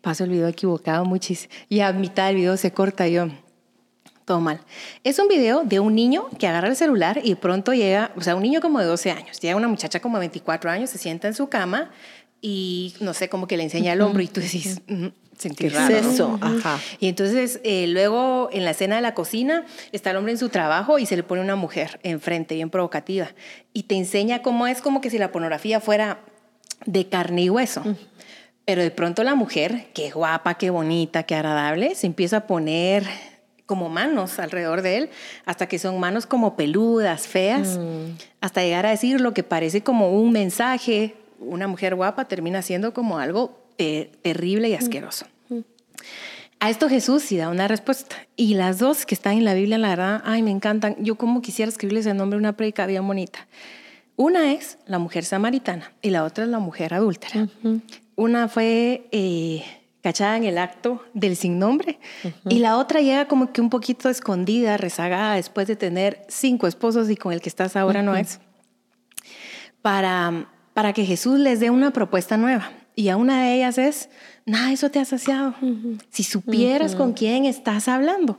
Paso 0.00 0.24
el 0.24 0.30
video 0.30 0.48
equivocado 0.48 1.04
muchis. 1.04 1.48
Y 1.68 1.80
a 1.80 1.92
mitad 1.92 2.26
del 2.28 2.36
video 2.36 2.56
se 2.56 2.70
corta 2.72 3.08
y 3.08 3.14
yo. 3.14 3.28
Todo 4.24 4.40
mal. 4.40 4.60
Es 5.04 5.18
un 5.18 5.28
video 5.28 5.62
de 5.64 5.80
un 5.80 5.94
niño 5.94 6.26
que 6.38 6.46
agarra 6.46 6.68
el 6.68 6.76
celular 6.76 7.20
y 7.22 7.36
pronto 7.36 7.72
llega, 7.72 8.10
o 8.16 8.20
sea, 8.20 8.34
un 8.34 8.42
niño 8.42 8.60
como 8.60 8.80
de 8.80 8.86
12 8.86 9.12
años, 9.12 9.40
llega 9.40 9.54
una 9.54 9.68
muchacha 9.68 10.00
como 10.00 10.16
de 10.16 10.22
24 10.22 10.68
años, 10.68 10.90
se 10.90 10.98
sienta 10.98 11.28
en 11.28 11.34
su 11.34 11.48
cama 11.48 11.92
y 12.40 12.94
no 13.00 13.14
sé, 13.14 13.28
como 13.28 13.46
que 13.46 13.56
le 13.56 13.62
enseña 13.62 13.92
el 13.92 14.00
hombro 14.00 14.22
y 14.22 14.26
tú 14.26 14.40
decís, 14.40 14.80
"Mm, 15.36 15.40
sentí 15.40 15.56
¿Qué 15.56 15.66
es 15.68 15.74
raro, 15.74 16.02
¿no?". 16.02 16.10
eso? 16.12 16.38
Ajá. 16.40 16.80
Y 17.00 17.08
entonces 17.08 17.60
eh, 17.64 17.86
luego 17.88 18.48
en 18.52 18.64
la 18.64 18.72
escena 18.72 18.96
de 18.96 19.02
la 19.02 19.14
cocina 19.14 19.64
está 19.92 20.10
el 20.10 20.16
hombre 20.16 20.32
en 20.32 20.38
su 20.38 20.48
trabajo 20.48 20.98
y 20.98 21.06
se 21.06 21.16
le 21.16 21.22
pone 21.22 21.40
una 21.40 21.56
mujer 21.56 22.00
enfrente, 22.02 22.54
bien 22.54 22.70
provocativa, 22.70 23.28
y 23.72 23.84
te 23.84 23.96
enseña 23.96 24.42
cómo 24.42 24.66
es 24.66 24.80
como 24.80 25.00
que 25.00 25.10
si 25.10 25.18
la 25.18 25.32
pornografía 25.32 25.80
fuera 25.80 26.20
de 26.84 27.08
carne 27.08 27.42
y 27.42 27.50
hueso. 27.50 27.82
Pero 28.64 28.82
de 28.82 28.90
pronto 28.90 29.22
la 29.22 29.34
mujer, 29.34 29.86
qué 29.94 30.10
guapa, 30.10 30.54
qué 30.54 30.70
bonita, 30.70 31.22
qué 31.22 31.36
agradable, 31.36 31.94
se 31.94 32.06
empieza 32.06 32.38
a 32.38 32.46
poner 32.46 33.06
como 33.64 33.88
manos 33.88 34.38
alrededor 34.38 34.82
de 34.82 34.96
él, 34.96 35.10
hasta 35.44 35.66
que 35.66 35.78
son 35.78 35.98
manos 35.98 36.26
como 36.26 36.56
peludas, 36.56 37.26
feas, 37.26 37.78
hasta 38.40 38.62
llegar 38.62 38.86
a 38.86 38.90
decir 38.90 39.20
lo 39.20 39.34
que 39.34 39.42
parece 39.42 39.82
como 39.82 40.10
un 40.10 40.32
mensaje. 40.32 41.16
Una 41.38 41.68
mujer 41.68 41.94
guapa 41.94 42.26
termina 42.26 42.62
siendo 42.62 42.94
como 42.94 43.18
algo 43.18 43.65
te- 43.76 44.10
terrible 44.22 44.68
y 44.68 44.74
asqueroso. 44.74 45.26
A 46.58 46.70
esto 46.70 46.88
Jesús 46.88 47.22
sí 47.22 47.36
da 47.36 47.50
una 47.50 47.68
respuesta. 47.68 48.16
Y 48.34 48.54
las 48.54 48.78
dos 48.78 49.04
que 49.04 49.14
están 49.14 49.34
en 49.34 49.44
la 49.44 49.52
Biblia, 49.54 49.76
la 49.78 49.88
verdad, 49.90 50.22
ay, 50.24 50.42
me 50.42 50.50
encantan. 50.50 50.96
Yo 51.00 51.16
como 51.16 51.42
quisiera 51.42 51.68
escribirles 51.68 52.06
el 52.06 52.16
nombre 52.16 52.36
de 52.36 52.40
una 52.40 52.56
predica 52.56 52.86
bien 52.86 53.06
bonita. 53.06 53.46
Una 54.16 54.52
es 54.52 54.78
la 54.86 54.98
mujer 54.98 55.24
samaritana 55.26 55.92
y 56.00 56.08
la 56.10 56.24
otra 56.24 56.44
es 56.44 56.50
la 56.50 56.58
mujer 56.58 56.94
adúltera. 56.94 57.48
Una 58.14 58.48
fue 58.48 59.06
eh, 59.12 59.62
cachada 60.00 60.38
en 60.38 60.44
el 60.44 60.56
acto 60.56 61.04
del 61.12 61.36
sin 61.36 61.58
nombre 61.58 61.98
y 62.48 62.60
la 62.60 62.78
otra 62.78 63.02
llega 63.02 63.28
como 63.28 63.52
que 63.52 63.60
un 63.60 63.68
poquito 63.68 64.08
escondida, 64.08 64.78
rezagada 64.78 65.34
después 65.34 65.66
de 65.66 65.76
tener 65.76 66.24
cinco 66.28 66.66
esposos 66.66 67.10
y 67.10 67.16
con 67.16 67.34
el 67.34 67.42
que 67.42 67.50
estás 67.50 67.76
ahora 67.76 68.00
no 68.02 68.16
es. 68.16 68.40
Para, 69.82 70.48
para 70.72 70.92
que 70.92 71.04
Jesús 71.04 71.38
les 71.38 71.60
dé 71.60 71.68
una 71.70 71.92
propuesta 71.92 72.36
nueva. 72.38 72.70
Y 72.96 73.10
a 73.10 73.16
una 73.18 73.44
de 73.44 73.54
ellas 73.54 73.76
es, 73.76 74.08
nada, 74.46 74.72
eso 74.72 74.90
te 74.90 74.98
ha 74.98 75.04
saciado. 75.04 75.54
Si 76.10 76.24
supieras 76.24 76.96
con 76.96 77.12
quién 77.12 77.44
estás 77.44 77.88
hablando. 77.88 78.38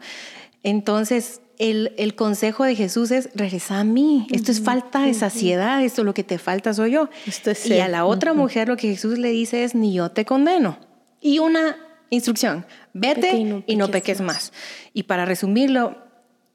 Entonces, 0.63 1.41
el, 1.59 1.93
el 1.97 2.15
consejo 2.15 2.63
de 2.63 2.75
Jesús 2.75 3.11
es, 3.11 3.29
regresa 3.35 3.79
a 3.79 3.83
mí. 3.83 4.27
Esto 4.31 4.51
es 4.51 4.61
falta 4.61 5.03
de 5.03 5.13
saciedad, 5.13 5.83
esto 5.83 6.03
lo 6.03 6.15
que 6.15 6.23
te 6.23 6.39
falta 6.39 6.73
soy 6.73 6.91
yo. 6.91 7.09
Esto 7.27 7.51
es 7.51 7.67
y 7.67 7.79
a 7.79 7.87
la 7.87 8.05
otra 8.05 8.33
mujer 8.33 8.67
lo 8.67 8.77
que 8.77 8.89
Jesús 8.89 9.19
le 9.19 9.29
dice 9.29 9.63
es, 9.63 9.75
ni 9.75 9.93
yo 9.93 10.09
te 10.09 10.25
condeno. 10.25 10.79
Y 11.21 11.37
una 11.37 11.77
instrucción, 12.09 12.65
vete, 12.93 13.37
y, 13.37 13.63
y 13.67 13.75
no 13.75 13.87
peques, 13.87 14.17
peques 14.17 14.21
más. 14.21 14.35
más. 14.35 14.53
Y 14.93 15.03
para 15.03 15.25
resumirlo 15.25 15.97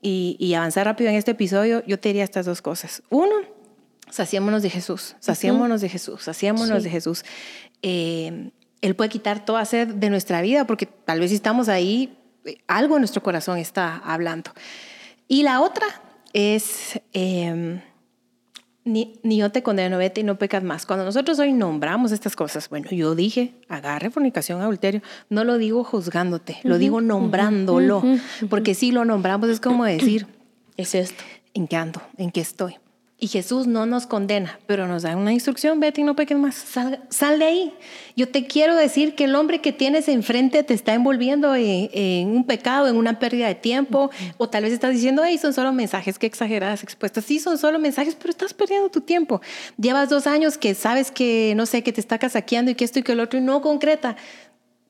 y, 0.00 0.37
y 0.40 0.54
avanzar 0.54 0.87
rápido 0.87 1.11
en 1.11 1.16
este 1.16 1.30
episodio, 1.30 1.85
yo 1.87 2.00
te 2.00 2.09
diría 2.09 2.25
estas 2.25 2.47
dos 2.47 2.62
cosas. 2.62 3.02
Uno, 3.11 3.35
saciémonos 4.12 4.62
de 4.62 4.71
Jesús, 4.71 5.16
saciémonos 5.21 5.81
de 5.81 5.88
Jesús, 5.88 6.23
saciémonos 6.23 6.78
Sí. 6.78 6.85
de 6.85 6.90
Jesús. 6.90 7.25
Eh, 7.83 8.50
él 8.83 8.95
puede 8.95 9.11
quitar 9.11 9.45
toda 9.45 9.64
sed 9.64 9.88
de 9.88 10.11
nuestra 10.11 10.42
vida 10.42 10.66
porque 10.66 10.87
tal 10.87 11.19
vez 11.21 11.31
si 11.31 11.37
estamos 11.37 11.69
ahí, 11.69 12.16
eh, 12.45 12.59
algo 12.69 12.97
en 12.97 13.00
nuestro 13.00 13.23
corazón 13.23 13.59
está 13.59 13.97
hablando. 14.04 14.50
Y 15.28 15.42
la 15.45 15.61
otra 15.61 15.87
es, 16.33 17.00
eh, 17.12 17.81
Ni, 18.85 19.21
ni 19.23 19.37
yo 19.37 19.52
te 19.52 19.62
condeno, 19.62 19.97
vete 19.97 20.23
y 20.23 20.25
no 20.25 20.38
pecas 20.38 20.64
más. 20.64 20.87
Cuando 20.87 21.04
nosotros 21.04 21.38
hoy 21.38 21.52
nombramos 21.52 22.11
estas 22.11 22.35
cosas, 22.35 22.69
bueno, 22.69 22.90
yo 22.90 23.14
dije, 23.14 23.54
agarre 23.69 24.11
fornicación, 24.11 24.61
adulterio, 24.61 25.02
no 25.31 25.45
lo 25.45 25.57
digo 25.57 25.85
juzgándote, 25.85 26.59
lo 26.64 26.78
digo 26.78 27.00
nombrándolo, 27.00 28.02
porque 28.50 28.75
si 28.75 28.90
lo 28.90 29.04
nombramos 29.04 29.49
es 29.50 29.61
como 29.61 29.85
decir, 29.85 30.26
Es 30.76 30.97
esto. 30.97 31.23
¿en 31.54 31.69
qué 31.69 31.76
ando? 31.76 32.02
¿En 32.16 32.33
qué 32.33 32.40
estoy? 32.40 32.75
Y 33.23 33.29
Jesús 33.29 33.69
no 33.69 33.87
nos 33.87 34.09
condena, 34.09 34.59
pero 34.67 34.88
nos 34.88 35.02
da 35.02 35.17
una 35.17 35.33
instrucción, 35.33 35.79
vete 35.79 36.00
y 36.00 36.05
no 36.05 36.17
peques 36.17 36.37
más, 36.37 36.57
sal, 36.57 37.05
sal 37.09 37.38
de 37.38 37.45
ahí. 37.45 37.75
Yo 38.17 38.29
te 38.29 38.49
quiero 38.49 38.75
decir 38.75 39.14
que 39.14 39.26
el 39.26 39.37
hombre 39.37 39.61
que 39.61 39.71
tienes 39.71 40.09
enfrente 40.09 40.64
te 40.64 40.75
está 40.75 40.93
envolviendo 40.93 41.55
en, 41.55 41.88
en 41.93 42.31
un 42.31 42.45
pecado, 42.45 42.88
en 42.88 42.97
una 42.97 43.21
pérdida 43.21 43.47
de 43.47 43.55
tiempo, 43.55 44.11
o 44.38 44.49
tal 44.49 44.64
vez 44.64 44.73
estás 44.73 44.93
diciendo, 44.93 45.23
hey, 45.25 45.38
son 45.38 45.52
solo 45.52 45.73
mensajes, 45.73 46.19
qué 46.19 46.26
exageradas 46.26 46.83
expuestas. 46.83 47.25
Sí, 47.25 47.38
son 47.38 47.59
solo 47.59 47.79
mensajes, 47.79 48.17
pero 48.17 48.31
estás 48.31 48.55
perdiendo 48.55 48.88
tu 48.88 49.02
tiempo. 49.02 49.41
Llevas 49.79 50.09
dos 50.09 50.26
años 50.26 50.59
que 50.59 50.75
sabes 50.75 51.12
que, 51.12 51.55
no 51.55 51.64
sé, 51.64 51.85
que 51.85 51.93
te 51.93 52.00
está 52.00 52.19
casaqueando 52.19 52.73
y 52.73 52.75
que 52.75 52.85
esto 52.85 52.99
y 52.99 53.02
que 53.05 53.12
el 53.12 53.21
otro 53.21 53.38
y 53.38 53.43
no 53.43 53.62
concreta. 53.62 54.17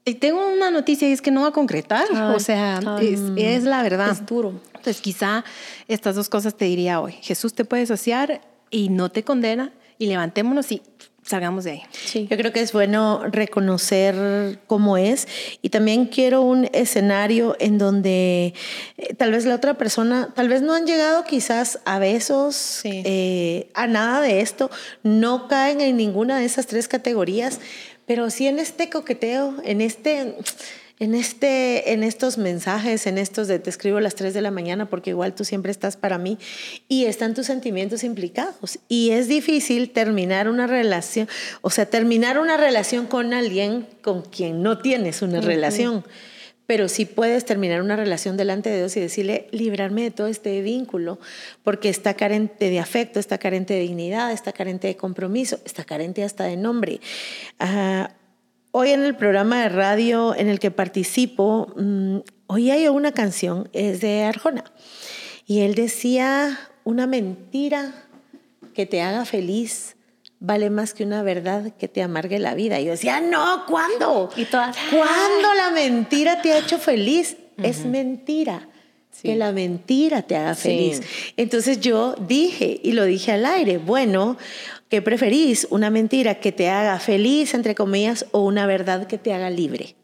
Y 0.05 0.15
tengo 0.15 0.47
una 0.53 0.71
noticia 0.71 1.09
y 1.09 1.13
es 1.13 1.23
que 1.23 1.31
no 1.31 1.43
va 1.43 1.49
a 1.49 1.53
concretar. 1.53 2.07
Ay, 2.13 2.35
o 2.35 2.41
sea, 2.41 2.81
tan- 2.83 3.03
es, 3.05 3.21
es 3.37 3.65
la 3.65 3.83
verdad. 3.83 4.11
Es 4.11 4.27
duro. 4.27 4.61
Entonces, 4.75 5.01
quizá 5.01 5.45
estas 5.87 6.17
dos 6.17 6.29
cosas 6.29 6.57
te 6.57 6.65
diría 6.65 7.01
hoy. 7.01 7.13
Jesús 7.23 7.55
te 7.55 7.65
puede 7.65 7.85
asociar 7.85 8.41
y 8.71 8.89
no 8.89 9.11
te 9.11 9.23
condena 9.23 9.73
y 9.99 10.07
levantémonos 10.07 10.73
y 10.73 10.83
salgamos 11.25 11.63
de 11.63 11.71
ahí. 11.71 11.83
Sí. 11.93 12.27
Yo 12.29 12.37
creo 12.37 12.53
que 12.53 12.61
es 12.61 12.73
bueno 12.73 13.23
reconocer 13.31 14.59
cómo 14.67 14.97
es 14.97 15.29
y 15.63 15.69
también 15.69 16.07
quiero 16.07 16.43
un 16.43 16.69
escenario 16.73 17.55
en 17.61 17.79
donde 17.79 18.55
eh, 18.99 19.15
tal 19.15 19.31
vez 19.31 19.45
la 19.45 19.55
otra 19.55 19.75
persona, 19.75 20.31
tal 20.35 20.49
vez 20.49 20.63
no 20.63 20.75
han 20.75 20.85
llegado 20.85 21.23
quizás 21.23 21.79
a 21.85 22.01
besos, 22.01 22.57
Sí. 22.57 23.03
eh, 23.05 23.71
a 23.75 23.87
nada 23.87 24.21
de 24.21 24.41
esto, 24.41 24.69
no 25.05 25.47
caen 25.47 25.81
en 25.81 25.97
ninguna 25.97 26.39
de 26.41 26.45
esas 26.45 26.67
tres 26.67 26.89
categorías, 26.89 27.61
pero 28.13 28.29
sí 28.29 28.47
en 28.47 28.59
este 28.59 28.91
coqueteo, 28.91 29.55
en 29.65 29.81
este... 29.81 30.35
En, 30.99 31.17
este, 31.17 31.95
en 31.95 32.05
estos 32.05 32.39
mensajes, 32.39 33.09
en 33.09 33.19
estos 33.19 33.49
de 33.49 33.59
te 33.59 33.71
escribo 33.71 33.97
a 33.99 34.01
las 34.01 34.15
3 34.15 34.35
de 34.35 34.41
la 34.41 34.53
mañana 34.53 34.89
porque 34.89 35.11
igual 35.11 35.35
tú 35.35 35.45
siempre 35.45 35.73
estás 35.73 35.97
para 35.97 36.17
mí 36.17 36.39
y 36.87 37.07
están 37.07 37.35
tus 37.35 37.47
sentimientos 37.47 38.05
implicados. 38.05 38.79
Y 38.87 39.11
es 39.11 39.27
difícil 39.27 39.91
terminar 39.91 40.49
una 40.49 40.69
relación, 40.69 41.29
o 41.61 41.71
sea, 41.71 41.87
terminar 41.87 42.39
una 42.39 42.57
relación 42.57 43.07
con 43.07 43.33
alguien 43.33 43.89
con 44.01 44.23
quien 44.23 44.63
no 44.63 44.79
tienes 44.79 45.23
una 45.23 45.41
relación. 45.41 46.05
Pero 46.67 46.89
sí 46.89 47.05
puedes 47.05 47.45
terminar 47.45 47.83
una 47.83 47.97
relación 47.97 48.37
delante 48.37 48.71
de 48.71 48.79
Dios 48.79 48.97
y 48.97 49.01
decirle, 49.01 49.49
librarme 49.51 50.03
de 50.03 50.11
todo 50.11 50.29
este 50.29 50.63
vínculo, 50.63 51.19
porque 51.63 51.89
está 51.89 52.15
carente 52.15 52.71
de 52.71 52.79
afecto, 52.79 53.19
está 53.19 53.39
carente 53.39 53.75
de 53.75 53.81
dignidad, 53.81 54.33
está 54.33 54.53
carente 54.53 54.87
de 54.87 54.97
compromiso, 54.97 55.59
está 55.65 55.85
carente 55.85 56.25
hasta 56.25 56.45
de 56.45 56.57
nombre. 56.57 57.01
Ah, 57.59 58.11
Hoy 58.75 58.89
en 58.89 59.05
el 59.05 59.15
programa 59.15 59.61
de 59.61 59.69
radio 59.69 60.35
en 60.35 60.49
el 60.49 60.59
que 60.59 60.71
participo, 60.71 61.75
mm, 61.77 62.21
hoy 62.47 62.71
hay 62.71 62.89
una 62.89 63.13
canción, 63.13 63.69
es 63.75 64.01
de 64.01 64.23
Arjona. 64.23 64.65
Y 65.47 65.61
él 65.61 65.75
decía, 65.75 66.59
una 66.83 67.07
mentira 67.07 67.93
que 68.73 68.87
te 68.87 69.03
haga 69.03 69.27
feliz 69.27 69.97
vale 70.45 70.71
más 70.71 70.93
que 70.93 71.05
una 71.05 71.23
verdad 71.23 71.73
que 71.79 71.87
te 71.87 72.03
amargue 72.03 72.41
la 72.41 72.55
vida. 72.55 72.81
Y 72.81 72.87
yo 72.87 72.91
decía, 72.91 73.21
no, 73.21 73.65
¿cuándo? 73.67 74.29
Y 74.37 74.45
todas, 74.45 74.77
¿Cuándo 74.91 75.55
la 75.57 75.71
mentira 75.71 76.43
te 76.43 76.53
ha 76.53 76.59
hecho 76.59 76.79
feliz? 76.79 77.37
Es 77.63 77.85
mentira. 77.87 78.69
Que 79.23 79.37
la 79.37 79.53
mentira 79.53 80.23
te 80.23 80.35
haga 80.37 80.57
Sí. 80.57 80.63
feliz. 80.63 81.03
Entonces 81.37 81.79
yo 81.81 82.17
dije, 82.27 82.81
y 82.83 82.91
lo 82.91 83.05
dije 83.05 83.31
al 83.31 83.47
aire, 83.47 83.79
bueno, 83.79 84.37
¿qué 84.89 85.01
preferís? 85.01 85.69
¿Una 85.71 85.91
mentira 85.91 86.41
que 86.41 86.51
te 86.51 86.69
haga 86.69 86.99
feliz, 86.99 87.55
entre 87.55 87.77
comillas, 87.77 88.27
o 88.33 88.41
una 88.41 88.67
verdad 88.67 89.07
que 89.07 89.19
te 89.19 89.33
haga 89.33 89.49
libre? 89.49 89.95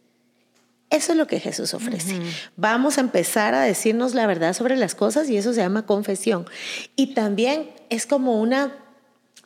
Eso 0.91 1.13
es 1.13 1.19
lo 1.19 1.27
que 1.27 1.41
Jesús 1.41 1.75
ofrece. 1.75 2.15
Vamos 2.57 2.97
a 2.97 3.01
empezar 3.01 3.55
a 3.55 3.63
decirnos 3.63 4.15
la 4.15 4.27
verdad 4.29 4.53
sobre 4.55 4.77
las 4.77 4.95
cosas 4.95 5.29
y 5.29 5.37
eso 5.37 5.53
se 5.53 5.61
llama 5.63 5.85
confesión. 5.85 6.47
Y 6.95 7.09
también 7.15 7.71
es 7.91 8.07
como 8.07 8.41
una 8.41 8.73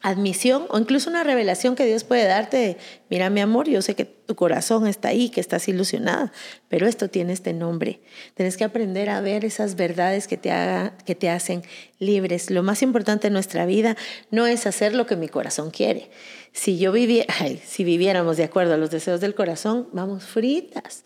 admisión 0.02 0.66
o 0.68 0.78
incluso 0.78 1.08
una 1.08 1.24
revelación 1.24 1.76
que 1.76 1.86
Dios 1.86 2.04
puede 2.04 2.24
darte 2.24 2.76
mira 3.08 3.30
mi 3.30 3.40
amor, 3.40 3.68
yo 3.68 3.82
sé 3.82 3.94
que 3.94 4.04
tu 4.04 4.34
corazón 4.34 4.86
está 4.86 5.08
ahí, 5.08 5.28
que 5.28 5.40
estás 5.40 5.68
ilusionada, 5.68 6.32
pero 6.68 6.86
esto 6.86 7.08
tiene 7.08 7.32
este 7.32 7.52
nombre. 7.52 8.00
Tienes 8.34 8.56
que 8.56 8.64
aprender 8.64 9.10
a 9.10 9.20
ver 9.20 9.44
esas 9.44 9.76
verdades 9.76 10.26
que 10.26 10.36
te, 10.36 10.50
haga, 10.50 10.96
que 11.04 11.14
te 11.14 11.28
hacen 11.28 11.62
libres. 11.98 12.50
Lo 12.50 12.62
más 12.62 12.82
importante 12.82 13.26
en 13.26 13.34
nuestra 13.34 13.66
vida 13.66 13.96
no 14.30 14.46
es 14.46 14.66
hacer 14.66 14.94
lo 14.94 15.06
que 15.06 15.16
mi 15.16 15.28
corazón 15.28 15.70
quiere. 15.70 16.10
Si 16.52 16.78
yo 16.78 16.90
viviera, 16.90 17.32
ay, 17.38 17.60
si 17.64 17.84
viviéramos 17.84 18.36
de 18.38 18.44
acuerdo 18.44 18.74
a 18.74 18.78
los 18.78 18.90
deseos 18.90 19.20
del 19.20 19.34
corazón, 19.34 19.88
vamos 19.92 20.24
fritas 20.24 21.04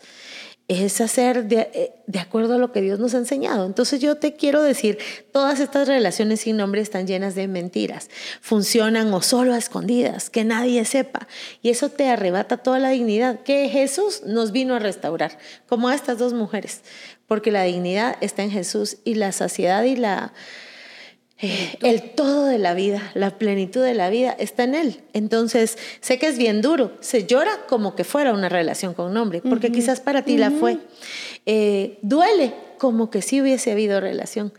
es 0.67 0.99
hacer 0.99 1.45
de, 1.45 1.69
eh, 1.73 1.93
de, 2.07 2.19
acuerdo 2.19 2.55
a 2.55 2.57
lo 2.57 2.73
que 2.73 2.81
Dios 2.81 2.99
nos 2.99 3.13
ha 3.13 3.19
enseñado. 3.19 3.65
Entonces 3.65 4.01
yo 4.01 4.17
te 4.17 4.33
quiero 4.33 4.61
decir, 4.61 4.97
todas 5.31 5.61
estas 5.61 5.87
relaciones 5.87 6.41
sin 6.41 6.57
nombre 6.57 6.81
están 6.81 7.07
llenas 7.07 7.35
de 7.35 7.47
mentiras, 7.47 8.09
funcionan 8.41 9.13
o 9.13 9.21
solo 9.21 9.53
a 9.53 9.57
escondidas, 9.57 10.29
que 10.29 10.43
nadie 10.43 10.83
sepa. 10.83 11.27
Y 11.61 11.69
eso 11.69 11.89
te 11.89 12.09
arrebata 12.09 12.57
toda 12.57 12.79
la 12.79 12.89
dignidad 12.89 13.39
que 13.43 13.69
Jesús 13.69 14.23
nos 14.25 14.51
vino 14.51 14.75
a 14.75 14.79
restaurar, 14.79 15.37
como 15.67 15.87
a 15.87 15.95
estas 15.95 16.17
dos 16.17 16.33
mujeres, 16.33 16.81
porque 17.27 17.51
la 17.51 17.63
dignidad 17.63 18.17
está 18.19 18.43
en 18.43 18.51
Jesús 18.51 18.97
y 19.05 19.15
la 19.15 19.31
saciedad 19.31 19.83
y 19.83 19.95
la... 19.95 20.33
El 21.39 22.01
todo 22.15 22.45
de 22.45 22.57
la 22.57 22.73
vida, 22.73 23.11
la 23.13 23.37
plenitud 23.37 23.83
de 23.83 23.93
la 23.93 24.09
vida 24.09 24.35
está 24.39 24.63
en 24.63 24.73
Él. 24.73 25.01
Entonces, 25.13 25.77
sé 26.01 26.17
que 26.17 26.27
es 26.27 26.37
bien 26.37 26.61
duro. 26.61 26.97
Se 26.99 27.25
llora 27.25 27.51
como 27.67 27.95
que 27.95 28.03
fuera 28.03 28.33
una 28.33 28.49
relación 28.49 28.95
con 28.95 29.13
nombre, 29.13 29.41
porque 29.41 29.67
uh 29.67 29.69
-huh. 29.69 29.73
quizás 29.73 29.99
para 29.99 30.23
ti 30.23 30.33
uh 30.33 30.35
-huh. 30.35 30.39
la 30.39 30.51
fue. 30.51 30.77
Eh, 31.45 31.99
duele 32.01 32.53
como 32.79 33.09
que 33.09 33.21
sí 33.21 33.41
hubiese 33.41 33.71
habido 33.71 33.99
relación. 34.01 34.51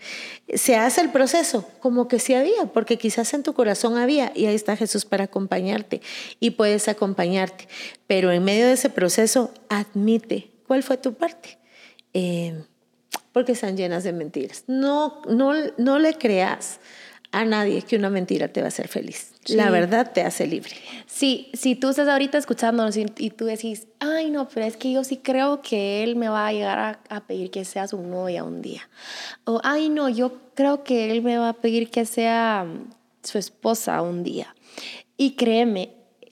Se 0.54 0.76
hace 0.76 1.00
el 1.00 1.10
proceso 1.10 1.68
como 1.80 2.06
que 2.06 2.18
sí 2.18 2.34
había, 2.34 2.66
porque 2.72 2.96
quizás 2.96 3.34
en 3.34 3.42
tu 3.42 3.54
corazón 3.54 3.96
había 3.96 4.32
y 4.34 4.46
ahí 4.46 4.54
está 4.54 4.76
Jesús 4.76 5.04
para 5.04 5.24
acompañarte 5.24 6.00
y 6.40 6.50
puedes 6.50 6.88
acompañarte. 6.88 7.68
Pero 8.06 8.30
en 8.30 8.44
medio 8.44 8.66
de 8.66 8.74
ese 8.74 8.88
proceso, 8.90 9.52
admite 9.68 10.50
cuál 10.66 10.82
fue 10.82 10.96
tu 10.96 11.14
parte. 11.14 11.58
Eh, 12.14 12.62
porque 13.32 13.52
están 13.52 13.76
llenas 13.76 14.04
de 14.04 14.12
mentiras. 14.12 14.64
No, 14.66 15.22
no, 15.28 15.52
no 15.76 15.98
le 15.98 16.14
creas 16.14 16.80
a 17.30 17.44
nadie 17.44 17.82
que 17.82 17.96
una 17.96 18.10
mentira 18.10 18.48
te 18.48 18.60
va 18.60 18.66
a 18.66 18.68
hacer 18.68 18.88
feliz. 18.88 19.32
Sí. 19.44 19.54
La 19.54 19.70
verdad 19.70 20.12
te 20.12 20.22
hace 20.22 20.46
libre. 20.46 20.72
Sí, 21.06 21.50
si 21.52 21.74
tú 21.74 21.90
estás 21.90 22.08
ahorita 22.08 22.38
escuchándonos 22.38 22.96
y, 22.96 23.06
y, 23.18 23.30
tú 23.30 23.44
decís, 23.44 23.86
ay 23.98 24.30
no, 24.30 24.48
pero 24.48 24.66
es 24.66 24.76
que 24.76 24.92
yo 24.92 25.04
sí 25.04 25.18
creo 25.18 25.60
que 25.60 26.02
él 26.02 26.16
me 26.16 26.28
va 26.28 26.46
a 26.46 26.52
llegar 26.52 26.78
a, 26.78 27.00
a, 27.08 27.26
pedir 27.26 27.50
que 27.50 27.64
sea 27.64 27.86
su 27.86 28.00
novia 28.00 28.44
un 28.44 28.62
día. 28.62 28.88
O, 29.44 29.60
ay 29.62 29.88
no, 29.88 30.08
yo 30.08 30.38
creo 30.54 30.84
que 30.84 31.10
él 31.10 31.22
me 31.22 31.38
va 31.38 31.50
a 31.50 31.54
pedir 31.54 31.90
que 31.90 32.06
sea 32.06 32.66
su 33.22 33.38
esposa 33.38 34.00
un 34.02 34.22
día. 34.22 34.54
Y 35.16 35.32
créeme, 35.32 35.90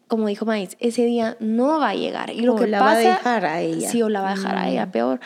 como 0.09 0.28
dijo 0.28 0.47
Maíz, 0.47 0.76
ese 0.80 1.04
día 1.04 1.37
no 1.40 1.80
va 1.80 1.90
a 1.90 1.95
llegar. 1.95 2.30
Y 2.30 2.40
lo 2.40 2.54
o 2.54 2.59
que 2.59 2.66
la 2.68 2.78
pasa, 2.78 2.92
va 2.92 2.99
a 2.99 3.16
dejar 3.16 3.45
a 3.45 3.61
ella. 3.61 3.90
Sí, 3.90 4.02
o 4.02 4.09
la 4.09 4.21
va 4.21 4.33
a 4.33 4.35
dejar 4.35 4.54
mm. 4.54 4.59
a 4.59 4.68
ella, 4.68 4.92
peor. 4.92 5.21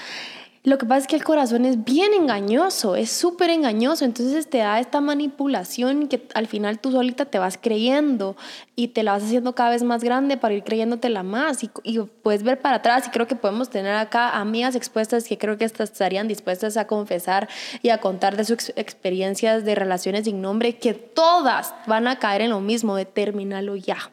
Lo 0.62 0.76
que 0.76 0.84
pasa 0.84 1.00
es 1.00 1.06
que 1.06 1.16
el 1.16 1.24
corazón 1.24 1.64
es 1.64 1.84
bien 1.84 2.12
engañoso, 2.12 2.94
es 2.94 3.10
súper 3.10 3.48
engañoso, 3.48 4.04
entonces 4.04 4.46
te 4.46 4.58
da 4.58 4.78
esta 4.78 5.00
manipulación 5.00 6.06
que 6.06 6.28
al 6.34 6.48
final 6.48 6.78
tú 6.78 6.92
solita 6.92 7.24
te 7.24 7.38
vas 7.38 7.58
creyendo 7.58 8.36
y 8.76 8.88
te 8.88 9.02
la 9.02 9.12
vas 9.12 9.22
haciendo 9.22 9.54
cada 9.54 9.70
vez 9.70 9.82
más 9.82 10.04
grande 10.04 10.36
para 10.36 10.52
ir 10.52 10.62
creyéndotela 10.62 11.22
más 11.22 11.64
y, 11.64 11.70
y 11.82 12.00
puedes 12.00 12.42
ver 12.42 12.60
para 12.60 12.76
atrás 12.76 13.06
y 13.06 13.10
creo 13.10 13.26
que 13.26 13.36
podemos 13.36 13.70
tener 13.70 13.94
acá 13.94 14.38
amigas 14.38 14.74
expuestas 14.74 15.26
que 15.26 15.38
creo 15.38 15.56
que 15.56 15.64
estarían 15.64 16.28
dispuestas 16.28 16.76
a 16.76 16.86
confesar 16.86 17.48
y 17.80 17.88
a 17.88 17.96
contar 17.96 18.36
de 18.36 18.44
sus 18.44 18.68
ex 18.68 18.72
experiencias 18.76 19.64
de 19.64 19.74
relaciones 19.74 20.24
sin 20.24 20.42
nombre 20.42 20.76
que 20.76 20.92
todas 20.92 21.72
van 21.86 22.06
a 22.06 22.18
caer 22.18 22.42
en 22.42 22.50
lo 22.50 22.60
mismo 22.60 22.96
de 22.96 23.06
terminarlo 23.06 23.76
ya 23.76 24.10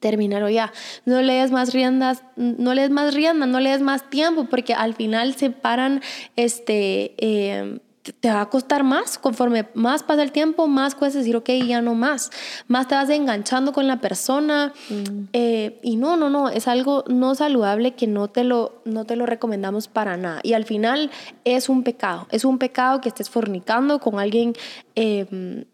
terminarlo 0.00 0.48
ya. 0.48 0.72
No 1.04 1.22
le 1.22 1.34
des 1.34 1.52
más 1.52 1.72
riendas, 1.72 2.24
no 2.36 2.74
le 2.74 2.82
des 2.82 2.90
más 2.90 3.14
riendas, 3.14 3.48
no 3.48 3.60
le 3.60 3.70
des 3.70 3.82
más 3.82 4.10
tiempo, 4.10 4.46
porque 4.50 4.74
al 4.74 4.94
final 4.94 5.34
se 5.34 5.50
paran, 5.50 6.02
este, 6.36 7.14
eh, 7.18 7.78
te 8.20 8.30
va 8.30 8.40
a 8.40 8.48
costar 8.48 8.82
más, 8.82 9.18
conforme 9.18 9.68
más 9.74 10.02
pasa 10.02 10.22
el 10.22 10.32
tiempo, 10.32 10.66
más 10.66 10.94
puedes 10.94 11.14
decir, 11.14 11.36
ok, 11.36 11.50
ya 11.66 11.82
no 11.82 11.94
más, 11.94 12.30
más 12.66 12.88
te 12.88 12.94
vas 12.94 13.10
enganchando 13.10 13.72
con 13.72 13.86
la 13.86 14.00
persona, 14.00 14.72
mm. 14.88 15.28
eh, 15.34 15.78
y 15.82 15.96
no, 15.96 16.16
no, 16.16 16.30
no, 16.30 16.48
es 16.48 16.66
algo 16.66 17.04
no 17.08 17.34
saludable 17.34 17.94
que 17.94 18.06
no 18.06 18.28
te, 18.28 18.42
lo, 18.42 18.80
no 18.84 19.04
te 19.04 19.16
lo 19.16 19.26
recomendamos 19.26 19.88
para 19.88 20.16
nada, 20.16 20.40
y 20.42 20.54
al 20.54 20.64
final 20.64 21.10
es 21.44 21.68
un 21.68 21.82
pecado, 21.82 22.26
es 22.30 22.44
un 22.44 22.58
pecado 22.58 23.00
que 23.00 23.10
estés 23.10 23.28
fornicando 23.28 24.00
con 24.00 24.18
alguien, 24.18 24.54
eh, 24.96 25.66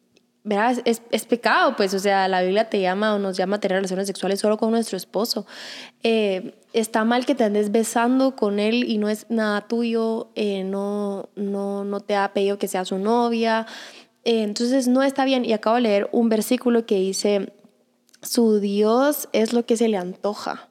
¿verdad? 0.46 0.80
Es, 0.84 1.02
es, 1.10 1.24
pecado, 1.24 1.74
pues, 1.74 1.92
o 1.92 1.98
sea, 1.98 2.28
la 2.28 2.40
Biblia 2.40 2.70
te 2.70 2.80
llama 2.80 3.12
o 3.12 3.18
nos 3.18 3.36
llama 3.36 3.56
a 3.56 3.60
tener 3.60 3.78
relaciones 3.78 4.06
sexuales 4.06 4.38
solo 4.38 4.56
con 4.56 4.70
nuestro 4.70 4.96
esposo. 4.96 5.44
Eh, 6.04 6.54
está 6.72 7.04
mal 7.04 7.26
que 7.26 7.34
te 7.34 7.42
andes 7.42 7.72
besando 7.72 8.36
con 8.36 8.60
él 8.60 8.84
y 8.84 8.98
no 8.98 9.08
es 9.08 9.26
nada 9.28 9.62
tuyo, 9.62 10.30
eh, 10.36 10.62
no, 10.62 11.30
no, 11.34 11.82
no 11.82 11.98
te 11.98 12.14
ha 12.14 12.32
pedido 12.32 12.60
que 12.60 12.68
sea 12.68 12.84
su 12.84 12.96
novia. 12.98 13.66
Eh, 14.22 14.44
entonces 14.44 14.86
no 14.86 15.02
está 15.02 15.24
bien. 15.24 15.44
Y 15.44 15.52
acabo 15.52 15.74
de 15.76 15.82
leer 15.82 16.08
un 16.12 16.28
versículo 16.28 16.86
que 16.86 16.94
dice, 16.94 17.52
su 18.22 18.60
Dios 18.60 19.28
es 19.32 19.52
lo 19.52 19.66
que 19.66 19.76
se 19.76 19.88
le 19.88 19.96
antoja. 19.96 20.68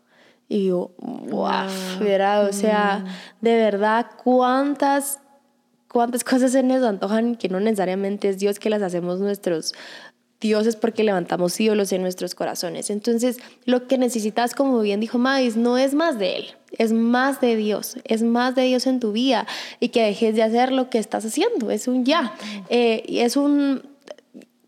Y 0.48 0.67
yo, 0.67 0.91
wow, 1.00 1.67
¿verdad? 2.00 2.48
O 2.48 2.53
sea, 2.53 3.03
de 3.41 3.58
verdad, 3.58 4.05
cuántas, 4.24 5.20
cuántas 5.95 6.25
cosas 6.25 6.51
se 6.51 6.61
nos 6.61 6.83
antojan 6.83 7.37
que 7.37 7.47
no 7.47 7.61
necesariamente 7.61 8.27
es 8.27 8.37
Dios 8.37 8.59
que 8.59 8.69
las 8.69 8.81
hacemos 8.81 9.21
nuestros 9.21 9.73
dioses 10.41 10.75
porque 10.75 11.05
levantamos 11.05 11.57
ídolos 11.57 11.93
en 11.93 12.01
nuestros 12.01 12.35
corazones. 12.35 12.89
Entonces, 12.89 13.37
lo 13.63 13.87
que 13.87 13.97
necesitas, 13.97 14.53
como 14.55 14.81
bien 14.81 14.99
dijo 14.99 15.19
Mavis, 15.19 15.55
no 15.55 15.77
es 15.77 15.93
más 15.93 16.19
de 16.19 16.35
Él, 16.35 16.45
es 16.77 16.91
más 16.91 17.39
de 17.39 17.55
Dios, 17.55 17.95
es 18.03 18.23
más 18.23 18.55
de 18.55 18.63
Dios 18.63 18.87
en 18.87 18.99
tu 18.99 19.13
vida 19.13 19.47
y 19.79 19.87
que 19.87 20.03
dejes 20.03 20.35
de 20.35 20.43
hacer 20.43 20.73
lo 20.73 20.89
que 20.89 20.97
estás 20.97 21.23
haciendo, 21.23 21.71
es 21.71 21.87
un 21.87 22.03
ya, 22.03 22.35
eh, 22.67 23.05
es 23.07 23.37
un 23.37 23.94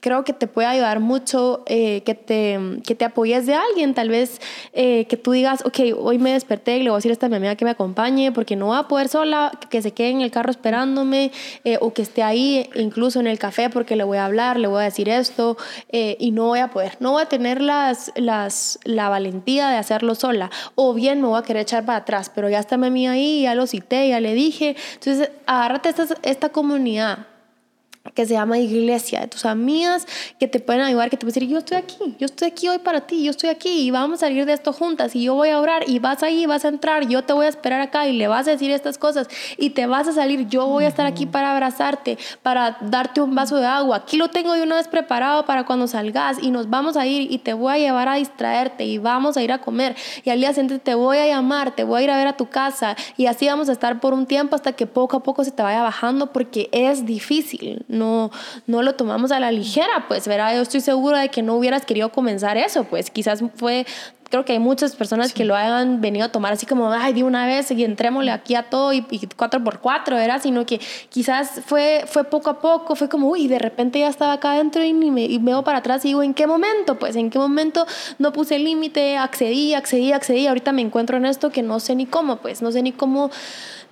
creo 0.07 0.23
que 0.23 0.31
te 0.31 0.47
puede 0.47 0.69
ayudar 0.69 1.01
mucho 1.01 1.63
eh, 1.65 2.01
que, 2.05 2.15
te, 2.15 2.57
que 2.85 2.95
te 2.95 3.03
apoyes 3.03 3.45
de 3.45 3.55
alguien, 3.55 3.93
tal 3.93 4.07
vez 4.07 4.39
eh, 4.71 5.03
que 5.09 5.17
tú 5.17 5.33
digas, 5.33 5.65
ok, 5.65 5.79
hoy 5.99 6.17
me 6.17 6.31
desperté 6.31 6.77
y 6.77 6.83
le 6.83 6.89
voy 6.89 6.95
a 6.95 6.99
decir 6.99 7.11
a 7.11 7.13
esta 7.13 7.27
mi 7.27 7.35
amiga 7.35 7.57
que 7.57 7.65
me 7.65 7.71
acompañe 7.71 8.31
porque 8.31 8.55
no 8.55 8.69
va 8.69 8.79
a 8.79 8.87
poder 8.87 9.09
sola, 9.09 9.51
que 9.69 9.81
se 9.81 9.91
quede 9.91 10.11
en 10.11 10.21
el 10.21 10.31
carro 10.31 10.49
esperándome 10.49 11.33
eh, 11.65 11.77
o 11.81 11.91
que 11.91 12.03
esté 12.03 12.23
ahí 12.23 12.69
incluso 12.75 13.19
en 13.19 13.27
el 13.27 13.37
café 13.37 13.69
porque 13.69 13.97
le 13.97 14.05
voy 14.05 14.17
a 14.17 14.23
hablar, 14.23 14.57
le 14.57 14.69
voy 14.69 14.79
a 14.79 14.85
decir 14.85 15.09
esto 15.09 15.57
y 15.91 16.31
no 16.31 16.45
voy 16.45 16.59
a 16.59 16.69
poder, 16.69 16.95
no 17.01 17.11
voy 17.11 17.23
a 17.23 17.25
tener 17.25 17.59
las, 17.59 18.13
las, 18.15 18.79
la 18.85 19.09
valentía 19.09 19.67
de 19.67 19.75
hacerlo 19.75 20.15
sola. 20.15 20.51
O 20.75 20.93
bien 20.93 21.19
me 21.19 21.27
voy 21.27 21.37
a 21.37 21.41
querer 21.41 21.63
echar 21.63 21.85
para 21.85 21.99
atrás, 21.99 22.31
pero 22.33 22.49
ya 22.49 22.59
está 22.59 22.77
mi 22.77 22.87
amiga 22.87 23.11
ahí, 23.11 23.41
ya 23.41 23.55
lo 23.55 23.67
cité, 23.67 24.07
ya 24.07 24.21
le 24.21 24.33
dije, 24.33 24.77
entonces 24.93 25.31
agárrate 25.45 25.89
esta, 25.89 26.05
esta 26.23 26.47
comunidad 26.47 27.27
que 28.13 28.25
se 28.25 28.33
llama 28.33 28.57
iglesia, 28.57 29.21
de 29.21 29.27
tus 29.27 29.45
amigas 29.45 30.05
que 30.39 30.47
te 30.47 30.59
pueden 30.59 30.81
ayudar, 30.81 31.09
que 31.09 31.17
te 31.17 31.25
pueden 31.25 31.33
decir, 31.33 31.49
yo 31.49 31.59
estoy 31.59 31.77
aquí, 31.77 32.15
yo 32.19 32.25
estoy 32.25 32.47
aquí 32.49 32.67
hoy 32.67 32.79
para 32.79 33.01
ti, 33.01 33.23
yo 33.23 33.31
estoy 33.31 33.49
aquí 33.49 33.81
y 33.81 33.91
vamos 33.91 34.19
a 34.19 34.27
salir 34.27 34.45
de 34.45 34.53
esto 34.53 34.73
juntas 34.73 35.15
y 35.15 35.23
yo 35.23 35.33
voy 35.33 35.49
a 35.49 35.59
orar 35.59 35.83
y 35.87 35.99
vas 35.99 36.23
ahí, 36.23 36.45
vas 36.45 36.65
a 36.65 36.69
entrar, 36.69 37.07
yo 37.07 37.23
te 37.23 37.33
voy 37.33 37.45
a 37.45 37.49
esperar 37.49 37.81
acá 37.81 38.07
y 38.07 38.13
le 38.13 38.27
vas 38.27 38.47
a 38.47 38.51
decir 38.51 38.71
estas 38.71 38.97
cosas 38.97 39.27
y 39.57 39.71
te 39.71 39.85
vas 39.85 40.07
a 40.07 40.13
salir, 40.13 40.47
yo 40.47 40.65
voy 40.67 40.85
a 40.85 40.87
estar 40.87 41.05
aquí 41.05 41.25
para 41.25 41.51
abrazarte, 41.51 42.17
para 42.43 42.77
darte 42.81 43.21
un 43.21 43.35
vaso 43.35 43.57
de 43.57 43.65
agua, 43.65 43.97
aquí 43.97 44.17
lo 44.17 44.29
tengo 44.29 44.53
de 44.53 44.63
una 44.63 44.75
vez 44.75 44.87
preparado 44.87 45.45
para 45.45 45.65
cuando 45.65 45.87
salgas 45.87 46.37
y 46.41 46.51
nos 46.51 46.69
vamos 46.69 46.97
a 46.97 47.05
ir 47.05 47.31
y 47.31 47.39
te 47.39 47.53
voy 47.53 47.73
a 47.73 47.77
llevar 47.77 48.09
a 48.09 48.15
distraerte 48.15 48.85
y 48.85 48.97
vamos 48.97 49.37
a 49.37 49.43
ir 49.43 49.51
a 49.51 49.59
comer 49.59 49.95
y 50.23 50.29
al 50.29 50.39
día 50.39 50.49
siguiente 50.49 50.79
te 50.79 50.95
voy 50.95 51.17
a 51.17 51.27
llamar, 51.27 51.75
te 51.75 51.83
voy 51.83 52.01
a 52.01 52.03
ir 52.03 52.11
a 52.11 52.17
ver 52.17 52.27
a 52.27 52.37
tu 52.37 52.47
casa 52.47 52.95
y 53.17 53.25
así 53.25 53.47
vamos 53.47 53.69
a 53.69 53.71
estar 53.71 53.99
por 53.99 54.13
un 54.13 54.25
tiempo 54.25 54.55
hasta 54.55 54.73
que 54.73 54.85
poco 54.85 55.17
a 55.17 55.23
poco 55.23 55.43
se 55.43 55.51
te 55.51 55.63
vaya 55.63 55.81
bajando 55.81 56.31
porque 56.31 56.69
es 56.71 57.05
difícil 57.05 57.85
no, 57.97 58.31
no 58.65 58.81
lo 58.83 58.95
tomamos 58.95 59.31
a 59.31 59.39
la 59.39 59.51
ligera, 59.51 60.05
pues, 60.07 60.27
¿verdad? 60.27 60.55
Yo 60.55 60.61
estoy 60.61 60.81
segura 60.81 61.19
de 61.19 61.29
que 61.29 61.41
no 61.41 61.55
hubieras 61.55 61.85
querido 61.85 62.11
comenzar 62.11 62.57
eso, 62.57 62.85
pues 62.85 63.09
quizás 63.09 63.43
fue 63.55 63.85
creo 64.29 64.45
que 64.45 64.53
hay 64.53 64.59
muchas 64.59 64.95
personas 64.95 65.33
que 65.33 65.45
lo 65.45 65.55
hayan 65.55 66.01
venido 66.01 66.25
a 66.25 66.29
tomar 66.29 66.53
así 66.53 66.65
como, 66.65 66.91
ay, 66.91 67.13
de 67.13 67.23
una 67.23 67.45
vez 67.45 67.71
y 67.71 67.83
entrémosle 67.83 68.31
aquí 68.31 68.55
a 68.55 68.63
todo 68.63 68.93
y, 68.93 69.05
cuatro 69.35 69.63
por 69.63 69.79
cuatro, 69.79 70.15
¿verdad? 70.15 70.41
Sino 70.41 70.65
que 70.65 70.79
quizás 71.09 71.61
fue, 71.65 72.03
fue 72.07 72.23
poco 72.25 72.49
a 72.49 72.59
poco, 72.59 72.95
fue 72.95 73.09
como, 73.09 73.29
uy, 73.29 73.47
de 73.47 73.59
repente 73.59 73.99
ya 73.99 74.09
estaba 74.09 74.33
acá 74.33 74.51
adentro 74.51 74.83
y, 74.83 74.93
me, 74.93 75.21
y 75.23 75.37
veo 75.37 75.63
para 75.63 75.79
atrás 75.79 76.03
y 76.05 76.09
digo, 76.09 76.23
¿en 76.23 76.33
qué 76.33 76.47
momento? 76.47 76.99
Pues, 76.99 77.15
¿en 77.15 77.29
qué 77.29 77.39
momento 77.39 77.85
no 78.19 78.33
puse 78.33 78.59
límite? 78.59 79.17
Accedí, 79.17 79.73
accedí, 79.73 80.11
accedí, 80.11 80.47
ahorita 80.47 80.71
me 80.71 80.81
encuentro 80.81 81.17
en 81.17 81.25
esto 81.25 81.49
que 81.49 81.61
no 81.61 81.79
sé 81.79 81.95
ni 81.95 82.05
cómo, 82.05 82.37
pues, 82.37 82.61
no 82.61 82.71
sé 82.71 82.81
ni 82.81 82.91
cómo 82.91 83.31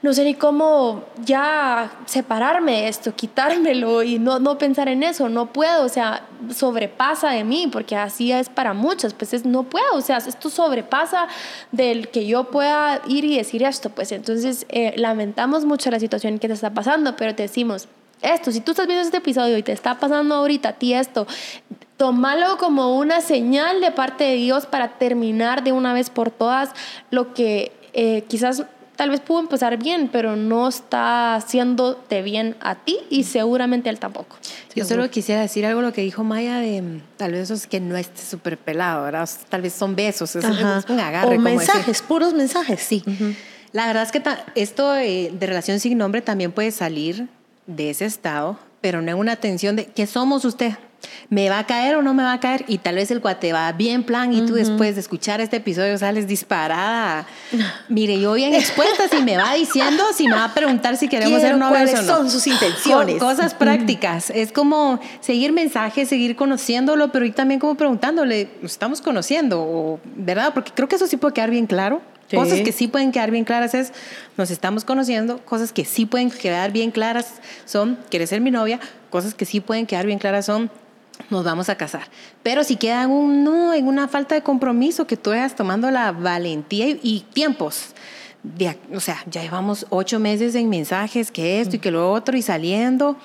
no 0.06 0.14
sé 0.14 0.24
ni 0.24 0.36
cómo 0.36 1.04
ya 1.26 1.92
separarme 2.06 2.74
de 2.74 2.88
esto, 2.90 3.16
quitármelo 3.16 4.04
y 4.04 4.20
no, 4.20 4.38
no 4.38 4.56
pensar 4.56 4.88
en 4.88 5.02
eso, 5.02 5.30
no 5.30 5.48
puedo, 5.48 5.84
o 5.84 5.90
sea, 5.90 6.28
sobrepasa 6.56 7.32
de 7.32 7.44
mí, 7.44 7.68
porque 7.72 7.96
así 7.96 8.32
es 8.32 8.50
para 8.50 8.76
muchos, 8.76 9.16
pues 9.16 9.34
es, 9.34 9.46
no 9.46 9.64
puedo, 9.64 9.96
o 9.96 10.02
sea, 10.02 10.18
esto 10.18 10.52
sobrepasa 10.52 11.28
del 11.72 12.10
que 12.10 12.28
yo 12.28 12.44
pueda 12.52 13.02
ir 13.08 13.26
y 13.26 13.36
decir 13.36 13.64
esto, 13.64 13.90
pues 13.90 14.12
entonces 14.12 14.68
eh, 14.70 14.94
lamentamos 14.96 15.66
mucho 15.66 15.90
la 15.90 16.00
situación 16.00 16.38
que 16.38 16.50
te 16.50 16.54
está 16.54 16.70
pasando, 16.70 17.16
pero 17.16 17.34
te 17.34 17.42
decimos, 17.42 17.88
esto, 18.22 18.52
si 18.52 18.62
tú 18.62 18.74
estás 18.74 18.86
viendo 18.86 19.04
este 19.04 19.18
episodio 19.18 19.58
y 19.58 19.64
te 19.64 19.72
está 19.72 19.98
pasando 19.98 20.36
ahorita 20.36 20.70
a 20.70 20.74
ti 20.74 20.94
esto, 20.94 21.26
tómalo 21.98 22.60
como 22.60 22.96
una 22.96 23.22
señal 23.22 23.82
de 23.82 23.90
parte 23.90 24.24
de 24.26 24.36
Dios 24.36 24.68
para 24.68 25.00
terminar 25.00 25.64
de 25.64 25.72
una 25.72 25.94
vez 25.94 26.12
por 26.12 26.30
todas 26.30 26.70
lo 27.10 27.34
que 27.34 27.72
eh, 27.98 28.24
quizás 28.28 28.66
tal 28.96 29.10
vez 29.10 29.20
pudo 29.20 29.40
empezar 29.40 29.78
bien, 29.78 30.10
pero 30.12 30.36
no 30.36 30.68
está 30.68 31.36
haciéndote 31.36 32.22
bien 32.22 32.56
a 32.62 32.76
ti 32.76 32.98
y 33.10 33.24
seguramente 33.24 33.90
él 33.90 34.00
tampoco. 34.00 34.38
Yo 34.76 34.86
solo 34.86 35.10
quisiera 35.10 35.42
decir 35.42 35.66
algo 35.66 35.82
lo 35.82 35.94
que 35.94 36.02
dijo 36.02 36.24
Maya 36.24 36.60
de 36.60 37.02
tal 37.18 37.32
vez 37.32 37.42
eso 37.42 37.54
es 37.54 37.68
que 37.68 37.80
no 37.80 37.98
esté 37.98 38.22
súper 38.22 38.58
pelado, 38.58 39.04
¿verdad? 39.04 39.30
Tal 39.50 39.62
vez 39.62 39.74
son 39.74 39.96
besos, 39.96 40.36
es, 40.36 40.44
un 40.46 41.00
agarre. 41.00 41.38
O 41.38 41.40
mensajes, 41.40 42.02
puros 42.02 42.34
mensajes. 42.34 42.82
Sí. 42.82 43.04
La 43.72 43.88
verdad 43.88 44.04
es 44.04 44.12
que 44.12 44.22
esto 44.56 44.92
de, 44.92 45.32
de 45.38 45.48
relación 45.48 45.80
sin 45.80 45.98
nombre 45.98 46.22
también 46.22 46.52
puede 46.52 46.72
salir 46.72 47.28
de 47.68 47.90
ese 47.90 48.06
estado, 48.06 48.60
pero 48.82 49.02
no 49.02 49.12
en 49.12 49.18
una 49.18 49.36
tensión 49.36 49.76
de 49.76 49.86
¿qué 49.86 50.08
somos 50.08 50.46
usted? 50.46 50.74
¿Me 51.30 51.50
va 51.50 51.60
a 51.60 51.66
caer 51.66 51.96
o 51.96 52.02
no 52.02 52.14
me 52.14 52.24
va 52.24 52.34
a 52.34 52.40
caer? 52.40 52.66
Y 52.68 52.78
tal 52.78 52.96
vez 52.96 53.12
el 53.12 53.22
cuate 53.22 53.54
va 53.54 53.72
bien 53.72 54.04
plan 54.04 54.34
y 54.34 54.46
tú 54.46 54.54
después 54.54 54.96
de 54.96 55.02
escuchar 55.02 55.42
este 55.42 55.58
episodio 55.58 55.98
sales 55.98 56.28
disparada. 56.28 57.26
Mire, 57.90 58.20
yo 58.20 58.34
bien 58.34 58.54
expuesta 58.54 59.08
si 59.10 59.24
me 59.24 59.38
va 59.38 59.54
diciendo, 59.54 60.04
si 60.16 60.28
me 60.28 60.36
va 60.36 60.46
a 60.46 60.54
preguntar 60.54 60.98
si 60.98 61.08
queremos 61.08 61.42
ser 61.42 61.58
novios 61.58 61.94
o 61.94 62.02
no. 62.02 62.04
son 62.04 62.32
sus 62.32 62.46
intenciones? 62.48 63.18
Cosas 63.18 63.54
prácticas. 63.54 64.30
Es 64.30 64.52
como 64.52 65.00
seguir 65.22 65.52
mensajes, 65.52 66.10
seguir 66.10 66.36
conociéndolo, 66.36 67.12
pero 67.12 67.26
y 67.26 67.32
también 67.32 67.60
como 67.60 67.76
preguntándole, 67.76 68.50
¿nos 68.62 68.72
estamos 68.72 69.02
conociendo? 69.02 70.00
¿Verdad? 70.16 70.54
Porque 70.54 70.72
creo 70.74 70.88
que 70.88 70.96
eso 70.96 71.08
sí 71.08 71.18
puede 71.18 71.34
quedar 71.34 71.50
bien 71.50 71.68
claro. 71.68 72.02
Cosas 72.34 72.62
que 72.62 72.72
sí 72.72 72.88
pueden 72.88 73.12
quedar 73.12 73.30
bien 73.30 73.44
claras 73.46 73.76
es, 73.76 73.92
nos 74.36 74.50
estamos 74.50 74.84
conociendo, 74.84 75.38
cosas 75.46 75.72
que 75.72 75.86
sí 75.86 76.06
pueden 76.08 76.32
quedar 76.32 76.72
bien 76.72 76.90
claras 76.90 77.36
son, 77.66 78.00
¿quieres 78.10 78.30
ser 78.30 78.42
mi 78.42 78.50
novia? 78.50 78.80
Cosas 79.12 79.36
que 79.36 79.46
sí 79.46 79.60
pueden 79.60 79.86
quedar 79.86 80.08
bien 80.08 80.18
claras 80.18 80.48
son, 80.48 80.72
nos 81.30 81.44
vamos 81.44 81.70
a 81.70 81.76
casar. 81.76 82.04
Pero 82.44 82.64
si 82.64 82.76
queda 82.76 83.08
un, 83.08 83.44
no, 83.44 83.74
en 83.74 83.88
una 83.88 84.08
falta 84.08 84.36
de 84.36 84.42
compromiso, 84.42 85.08
que 85.08 85.18
tú 85.18 85.32
vayas 85.32 85.56
tomando 85.56 85.90
la 85.92 86.12
valentía 86.12 86.88
y, 86.90 87.26
tiempos. 87.34 87.94
o 88.94 89.00
sea, 89.00 89.24
ya 89.30 89.42
llevamos 89.42 89.86
ocho 89.90 90.20
meses 90.20 90.56
en 90.56 90.70
mensajes, 90.70 91.32
que 91.32 91.62
esto 91.62 91.76
y 91.76 91.80
que 91.80 91.92
lo 91.92 92.12
otro, 92.12 92.38
y 92.38 92.42
saliendo. 92.42 93.18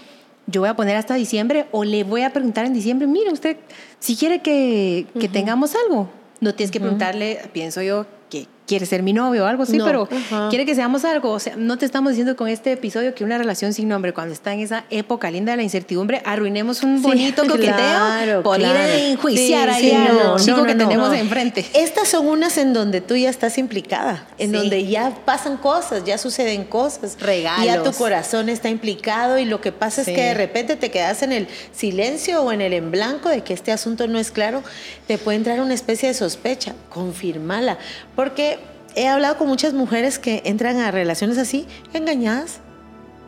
Yo 0.47 0.63
voy 0.63 0.71
a 0.71 0.75
poner 0.75 0.97
hasta 0.97 1.15
diciembre 1.15 1.67
o 1.71 1.85
le 1.85 2.03
voy 2.05 2.23
a 2.23 2.33
preguntar 2.33 2.67
en 2.67 2.73
diciembre, 2.73 3.07
mire 3.07 3.33
usted, 3.33 3.57
si 4.01 4.17
quiere 4.17 4.41
que, 4.41 5.07
que 5.19 5.29
tengamos 5.29 5.75
algo, 5.77 6.11
no 6.41 6.55
tienes 6.55 6.73
que 6.73 6.81
preguntarle, 6.81 7.41
pienso 7.53 7.83
yo, 7.83 8.07
que 8.31 8.47
quiere 8.71 8.87
ser 8.87 9.03
mi 9.03 9.13
novio 9.13 9.43
o 9.43 9.47
algo 9.49 9.65
así, 9.65 9.81
pero 9.85 10.09
quiere 10.49 10.65
que 10.65 10.77
seamos 10.77 11.05
algo. 11.05 11.33
O 11.33 11.41
sea, 11.41 11.57
no 11.57 11.77
te 11.77 11.85
estamos 11.85 12.13
diciendo 12.13 12.37
con 12.37 12.47
este 12.47 12.71
episodio 12.71 13.17
que 13.17 13.25
una 13.25 13.37
relación 13.37 13.73
sin 13.73 13.89
nombre, 13.89 14.15
cuando 14.15 14.33
está 14.33 14.55
en 14.55 14.61
esa 14.61 14.85
época 14.91 15.29
linda 15.29 15.51
de 15.51 15.57
la 15.57 15.65
incertidumbre, 15.65 16.23
arruinemos 16.25 16.85
un 16.85 17.03
bonito 17.03 17.43
coqueteo 17.49 17.73
claro, 17.73 18.43
por 18.45 18.61
ir 18.61 18.67
a 18.67 18.97
enjuiciar 18.97 19.71
ahí 19.71 19.91
al 19.91 20.39
chico 20.39 20.63
que 20.63 20.77
tenemos 20.77 21.13
enfrente. 21.13 21.67
Estas 21.75 22.07
son 22.07 22.29
unas 22.29 22.59
en 22.59 22.73
donde 22.73 23.01
tú 23.01 23.17
ya 23.17 23.29
estás 23.29 23.59
implicada, 23.59 24.25
en 24.39 24.53
donde 24.53 24.87
ya 24.87 25.17
pasan 25.25 25.57
cosas, 25.57 26.05
ya 26.05 26.17
suceden 26.17 26.63
cosas. 26.63 27.17
Regalos. 27.19 27.65
Ya 27.65 27.83
tu 27.83 27.91
corazón 27.93 28.49
está 28.49 28.69
implicado 28.69 29.41
y 29.41 29.47
lo 29.47 29.61
que 29.61 29.73
pasa 29.73 30.03
es 30.03 30.07
que 30.07 30.27
de 30.27 30.35
repente 30.35 30.77
te 30.77 30.93
quedas 30.93 31.25
en 31.25 31.33
el 31.33 31.49
silencio 31.73 32.45
o 32.45 32.53
en 32.53 32.61
el 32.61 32.73
en 32.73 32.93
blanco 32.93 33.31
de 33.31 33.43
que 33.43 33.53
este 33.53 33.73
asunto 33.73 34.07
no 34.07 34.21
es 34.21 34.31
claro, 34.31 34.63
te 35.09 35.19
puede 35.19 35.39
entrar 35.39 35.61
una 35.61 35.75
especie 35.75 36.09
de 36.09 36.15
sospecha. 36.15 36.77
Confirmala. 36.89 37.79
Porque 38.15 38.60
he 38.95 39.09
hablado 39.09 39.37
con 39.37 39.49
muchas 39.49 39.73
mujeres 39.73 40.19
que 40.19 40.43
entran 40.45 40.79
a 40.79 40.91
relaciones 40.91 41.39
así, 41.39 41.67
engañadas. 41.93 42.61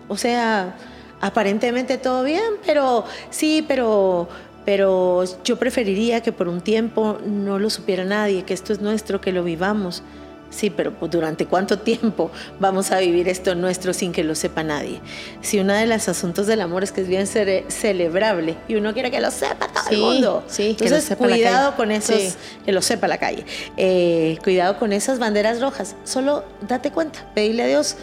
O 0.09 0.17
sea, 0.17 0.77
aparentemente 1.21 1.99
todo 1.99 2.25
bien, 2.25 2.43
pero 2.67 3.05
sí, 3.31 3.65
pero, 3.67 4.29
pero 4.65 5.25
yo 5.45 5.59
preferiría 5.59 6.21
que 6.21 6.33
por 6.33 6.49
un 6.49 6.61
tiempo 6.61 7.19
no 7.25 7.59
lo 7.59 7.71
supiera 7.71 8.05
nadie, 8.05 8.43
que 8.45 8.55
esto 8.55 8.73
es 8.73 8.81
nuestro, 8.81 9.21
que 9.21 9.33
lo 9.33 9.45
vivamos. 9.45 10.03
Sí, 10.53 10.71
pero 10.71 10.93
pues, 10.93 11.11
¿durante 11.11 11.47
cuánto 11.47 11.79
tiempo 11.79 12.31
vamos 12.61 12.93
a 12.93 12.99
vivir 12.99 13.29
esto 13.29 13.55
nuestro 13.55 13.93
sin 13.95 14.13
que 14.13 14.23
lo 14.23 14.35
sepa 14.35 14.63
nadie? 14.63 15.01
Si 15.41 15.59
uno 15.59 15.73
de 15.73 15.87
los 15.87 16.09
asuntos 16.09 16.47
del 16.47 16.61
amor 16.61 16.85
es 16.85 16.93
que 16.93 17.01
es 17.01 17.09
bien 17.09 17.27
celebrable 17.27 18.57
y 18.69 18.77
uno 18.77 18.93
quiere 18.93 19.11
que 19.11 19.21
lo 19.21 19.31
sepa 19.31 19.69
todo 19.69 19.91
el 19.91 19.99
mundo. 19.99 20.45
Sí, 20.47 20.77
Entonces, 20.79 21.17
cuidado 21.17 21.75
con 21.75 21.91
esos, 21.91 22.37
que 22.65 22.73
lo 22.73 22.83
sepa 22.83 23.09
la 23.09 23.19
calle. 23.19 23.45
Eh, 23.77 24.39
cuidado 24.45 24.79
con 24.79 24.93
esas 24.93 25.19
banderas 25.19 25.61
rojas. 25.61 25.97
Solo 26.05 26.45
date 26.69 26.91
cuenta, 26.91 27.27
pedirle 27.35 27.63
a 27.63 27.67
Dios. 27.67 27.97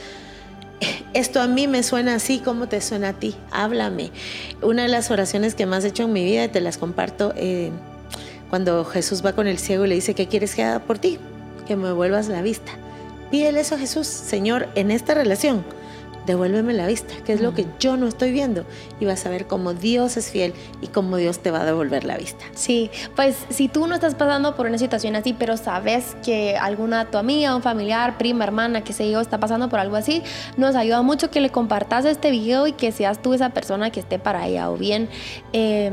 Esto 1.14 1.42
a 1.42 1.48
mí 1.48 1.68
me 1.68 1.84
suena 1.84 2.16
así, 2.16 2.40
¿cómo 2.40 2.68
te 2.68 2.82
suena 2.82 3.10
a 3.10 3.14
ti? 3.14 3.36
Háblame. 3.52 4.12
Una 4.62 4.84
de 4.84 4.88
las 4.88 5.12
oraciones 5.12 5.54
que 5.54 5.66
más 5.66 5.84
he 5.84 5.90
hecho 5.90 6.04
en 6.04 6.14
mi 6.14 6.24
vida, 6.24 6.46
y 6.46 6.48
te 6.48 6.62
las 6.62 6.78
comparto, 6.78 7.34
eh, 7.36 7.72
cuando 8.50 8.86
Jesús 8.86 9.24
va 9.24 9.34
con 9.34 9.48
el 9.48 9.60
ciego 9.60 9.86
y 9.86 9.90
le 9.90 9.96
dice, 9.96 10.16
¿qué 10.16 10.28
quieres 10.28 10.56
que 10.56 10.64
haga 10.64 10.80
por 10.80 10.98
ti? 10.98 11.20
Que 11.70 11.76
me 11.76 11.92
vuelvas 11.92 12.30
la 12.30 12.42
vista. 12.42 12.72
Pídele 13.30 13.60
eso 13.60 13.76
a 13.76 13.78
Jesús, 13.78 14.08
Señor, 14.08 14.70
en 14.74 14.90
esta 14.90 15.14
relación. 15.14 15.64
devuélveme 16.26 16.74
la 16.74 16.88
vista, 16.88 17.14
¿qué 17.26 17.34
es 17.34 17.42
lo 17.42 17.54
que 17.54 17.66
yo 17.80 17.96
no 17.96 18.08
estoy 18.08 18.32
viendo? 18.32 18.66
Y 19.00 19.06
vas 19.06 19.24
a 19.26 19.30
ver 19.30 19.46
cómo 19.46 19.74
Dios 19.74 20.18
es 20.18 20.32
fiel 20.32 20.54
y 20.82 20.88
cómo 20.88 21.18
Dios 21.18 21.40
te 21.40 21.52
va 21.52 21.62
a 21.62 21.66
devolver 21.66 22.06
la 22.06 22.18
vista. 22.18 22.44
Sí, 22.56 22.90
pues 23.16 23.36
si 23.50 23.68
tú 23.68 23.86
no 23.86 23.94
estás 23.94 24.16
pasando 24.16 24.56
por 24.56 24.66
una 24.66 24.80
situación 24.80 25.16
así, 25.16 25.34
pero 25.34 25.58
sabes 25.58 26.16
que 26.26 26.58
alguna 26.58 27.06
tu 27.06 27.20
amiga, 27.20 27.56
un 27.56 27.62
familiar, 27.62 28.18
prima, 28.18 28.44
hermana, 28.46 28.84
que 28.84 28.94
se 28.94 29.10
yo, 29.10 29.22
está 29.22 29.40
pasando 29.40 29.70
por 29.70 29.80
algo 29.80 29.96
así, 29.96 30.24
nos 30.58 30.76
ayuda 30.76 31.04
mucho 31.04 31.30
que 31.30 31.40
le 31.40 31.52
compartas 31.52 32.06
este 32.06 32.32
video 32.32 32.66
y 32.66 32.74
que 32.74 32.92
seas 32.92 33.22
tú 33.22 33.36
esa 33.36 33.52
persona 33.52 33.92
que 33.92 34.00
esté 34.00 34.18
para 34.18 34.48
ella 34.48 34.72
o 34.72 34.76
bien... 34.78 35.08
Eh, 35.54 35.92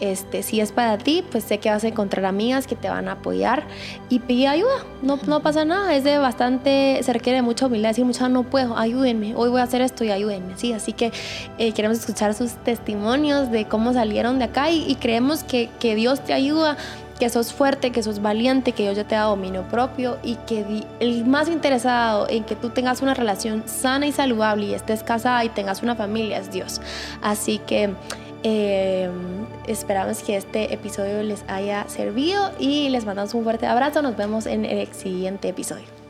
este, 0.00 0.42
si 0.42 0.60
es 0.60 0.72
para 0.72 0.98
ti, 0.98 1.24
pues 1.30 1.44
sé 1.44 1.58
que 1.58 1.70
vas 1.70 1.84
a 1.84 1.88
encontrar 1.88 2.24
amigas 2.24 2.66
que 2.66 2.76
te 2.76 2.88
van 2.88 3.08
a 3.08 3.12
apoyar 3.12 3.64
y 4.08 4.18
pedir 4.20 4.48
ayuda. 4.48 4.84
No, 5.02 5.18
no 5.26 5.40
pasa 5.40 5.64
nada, 5.64 5.94
es 5.94 6.04
de 6.04 6.18
bastante, 6.18 7.00
se 7.02 7.12
requiere 7.12 7.42
mucha 7.42 7.66
humildad, 7.66 7.90
decir, 7.90 8.04
mucha 8.04 8.28
no 8.28 8.42
puedo, 8.44 8.76
ayúdenme, 8.76 9.34
hoy 9.36 9.50
voy 9.50 9.60
a 9.60 9.64
hacer 9.64 9.80
esto 9.80 10.04
y 10.04 10.10
ayúdenme. 10.10 10.54
Sí, 10.56 10.72
así 10.72 10.92
que 10.92 11.12
eh, 11.58 11.72
queremos 11.72 11.98
escuchar 11.98 12.34
sus 12.34 12.52
testimonios 12.64 13.50
de 13.50 13.66
cómo 13.66 13.92
salieron 13.92 14.38
de 14.38 14.46
acá 14.46 14.70
y, 14.70 14.94
creemos 14.96 15.44
que, 15.44 15.70
que 15.80 15.94
Dios 15.94 16.24
te 16.24 16.32
ayuda 16.32 16.76
que 17.18 17.28
sos 17.30 17.52
fuerte, 17.52 17.92
que 17.92 18.02
sos 18.02 18.20
valiente, 18.20 18.72
que 18.72 18.82
Dios 18.84 18.96
ya 18.96 19.04
te 19.04 19.14
da 19.14 19.22
dominio 19.22 19.62
propio 19.68 20.18
y 20.22 20.34
que 20.46 20.84
el 21.00 21.24
más 21.24 21.48
interesado 21.48 22.28
en 22.28 22.44
que 22.44 22.56
tú 22.56 22.70
tengas 22.70 23.02
una 23.02 23.14
relación 23.14 23.62
sana 23.66 24.06
y 24.06 24.12
saludable 24.12 24.66
y 24.66 24.74
estés 24.74 25.02
casada 25.02 25.44
y 25.44 25.48
tengas 25.48 25.82
una 25.82 25.94
familia 25.94 26.38
es 26.38 26.50
Dios. 26.50 26.80
Así 27.22 27.58
que 27.58 27.94
eh, 28.42 29.08
esperamos 29.66 30.22
que 30.22 30.36
este 30.36 30.72
episodio 30.72 31.22
les 31.22 31.44
haya 31.48 31.88
servido 31.88 32.52
y 32.58 32.88
les 32.90 33.04
mandamos 33.04 33.34
un 33.34 33.44
fuerte 33.44 33.66
abrazo. 33.66 34.02
Nos 34.02 34.16
vemos 34.16 34.46
en 34.46 34.64
el 34.64 34.86
siguiente 34.92 35.48
episodio. 35.48 36.03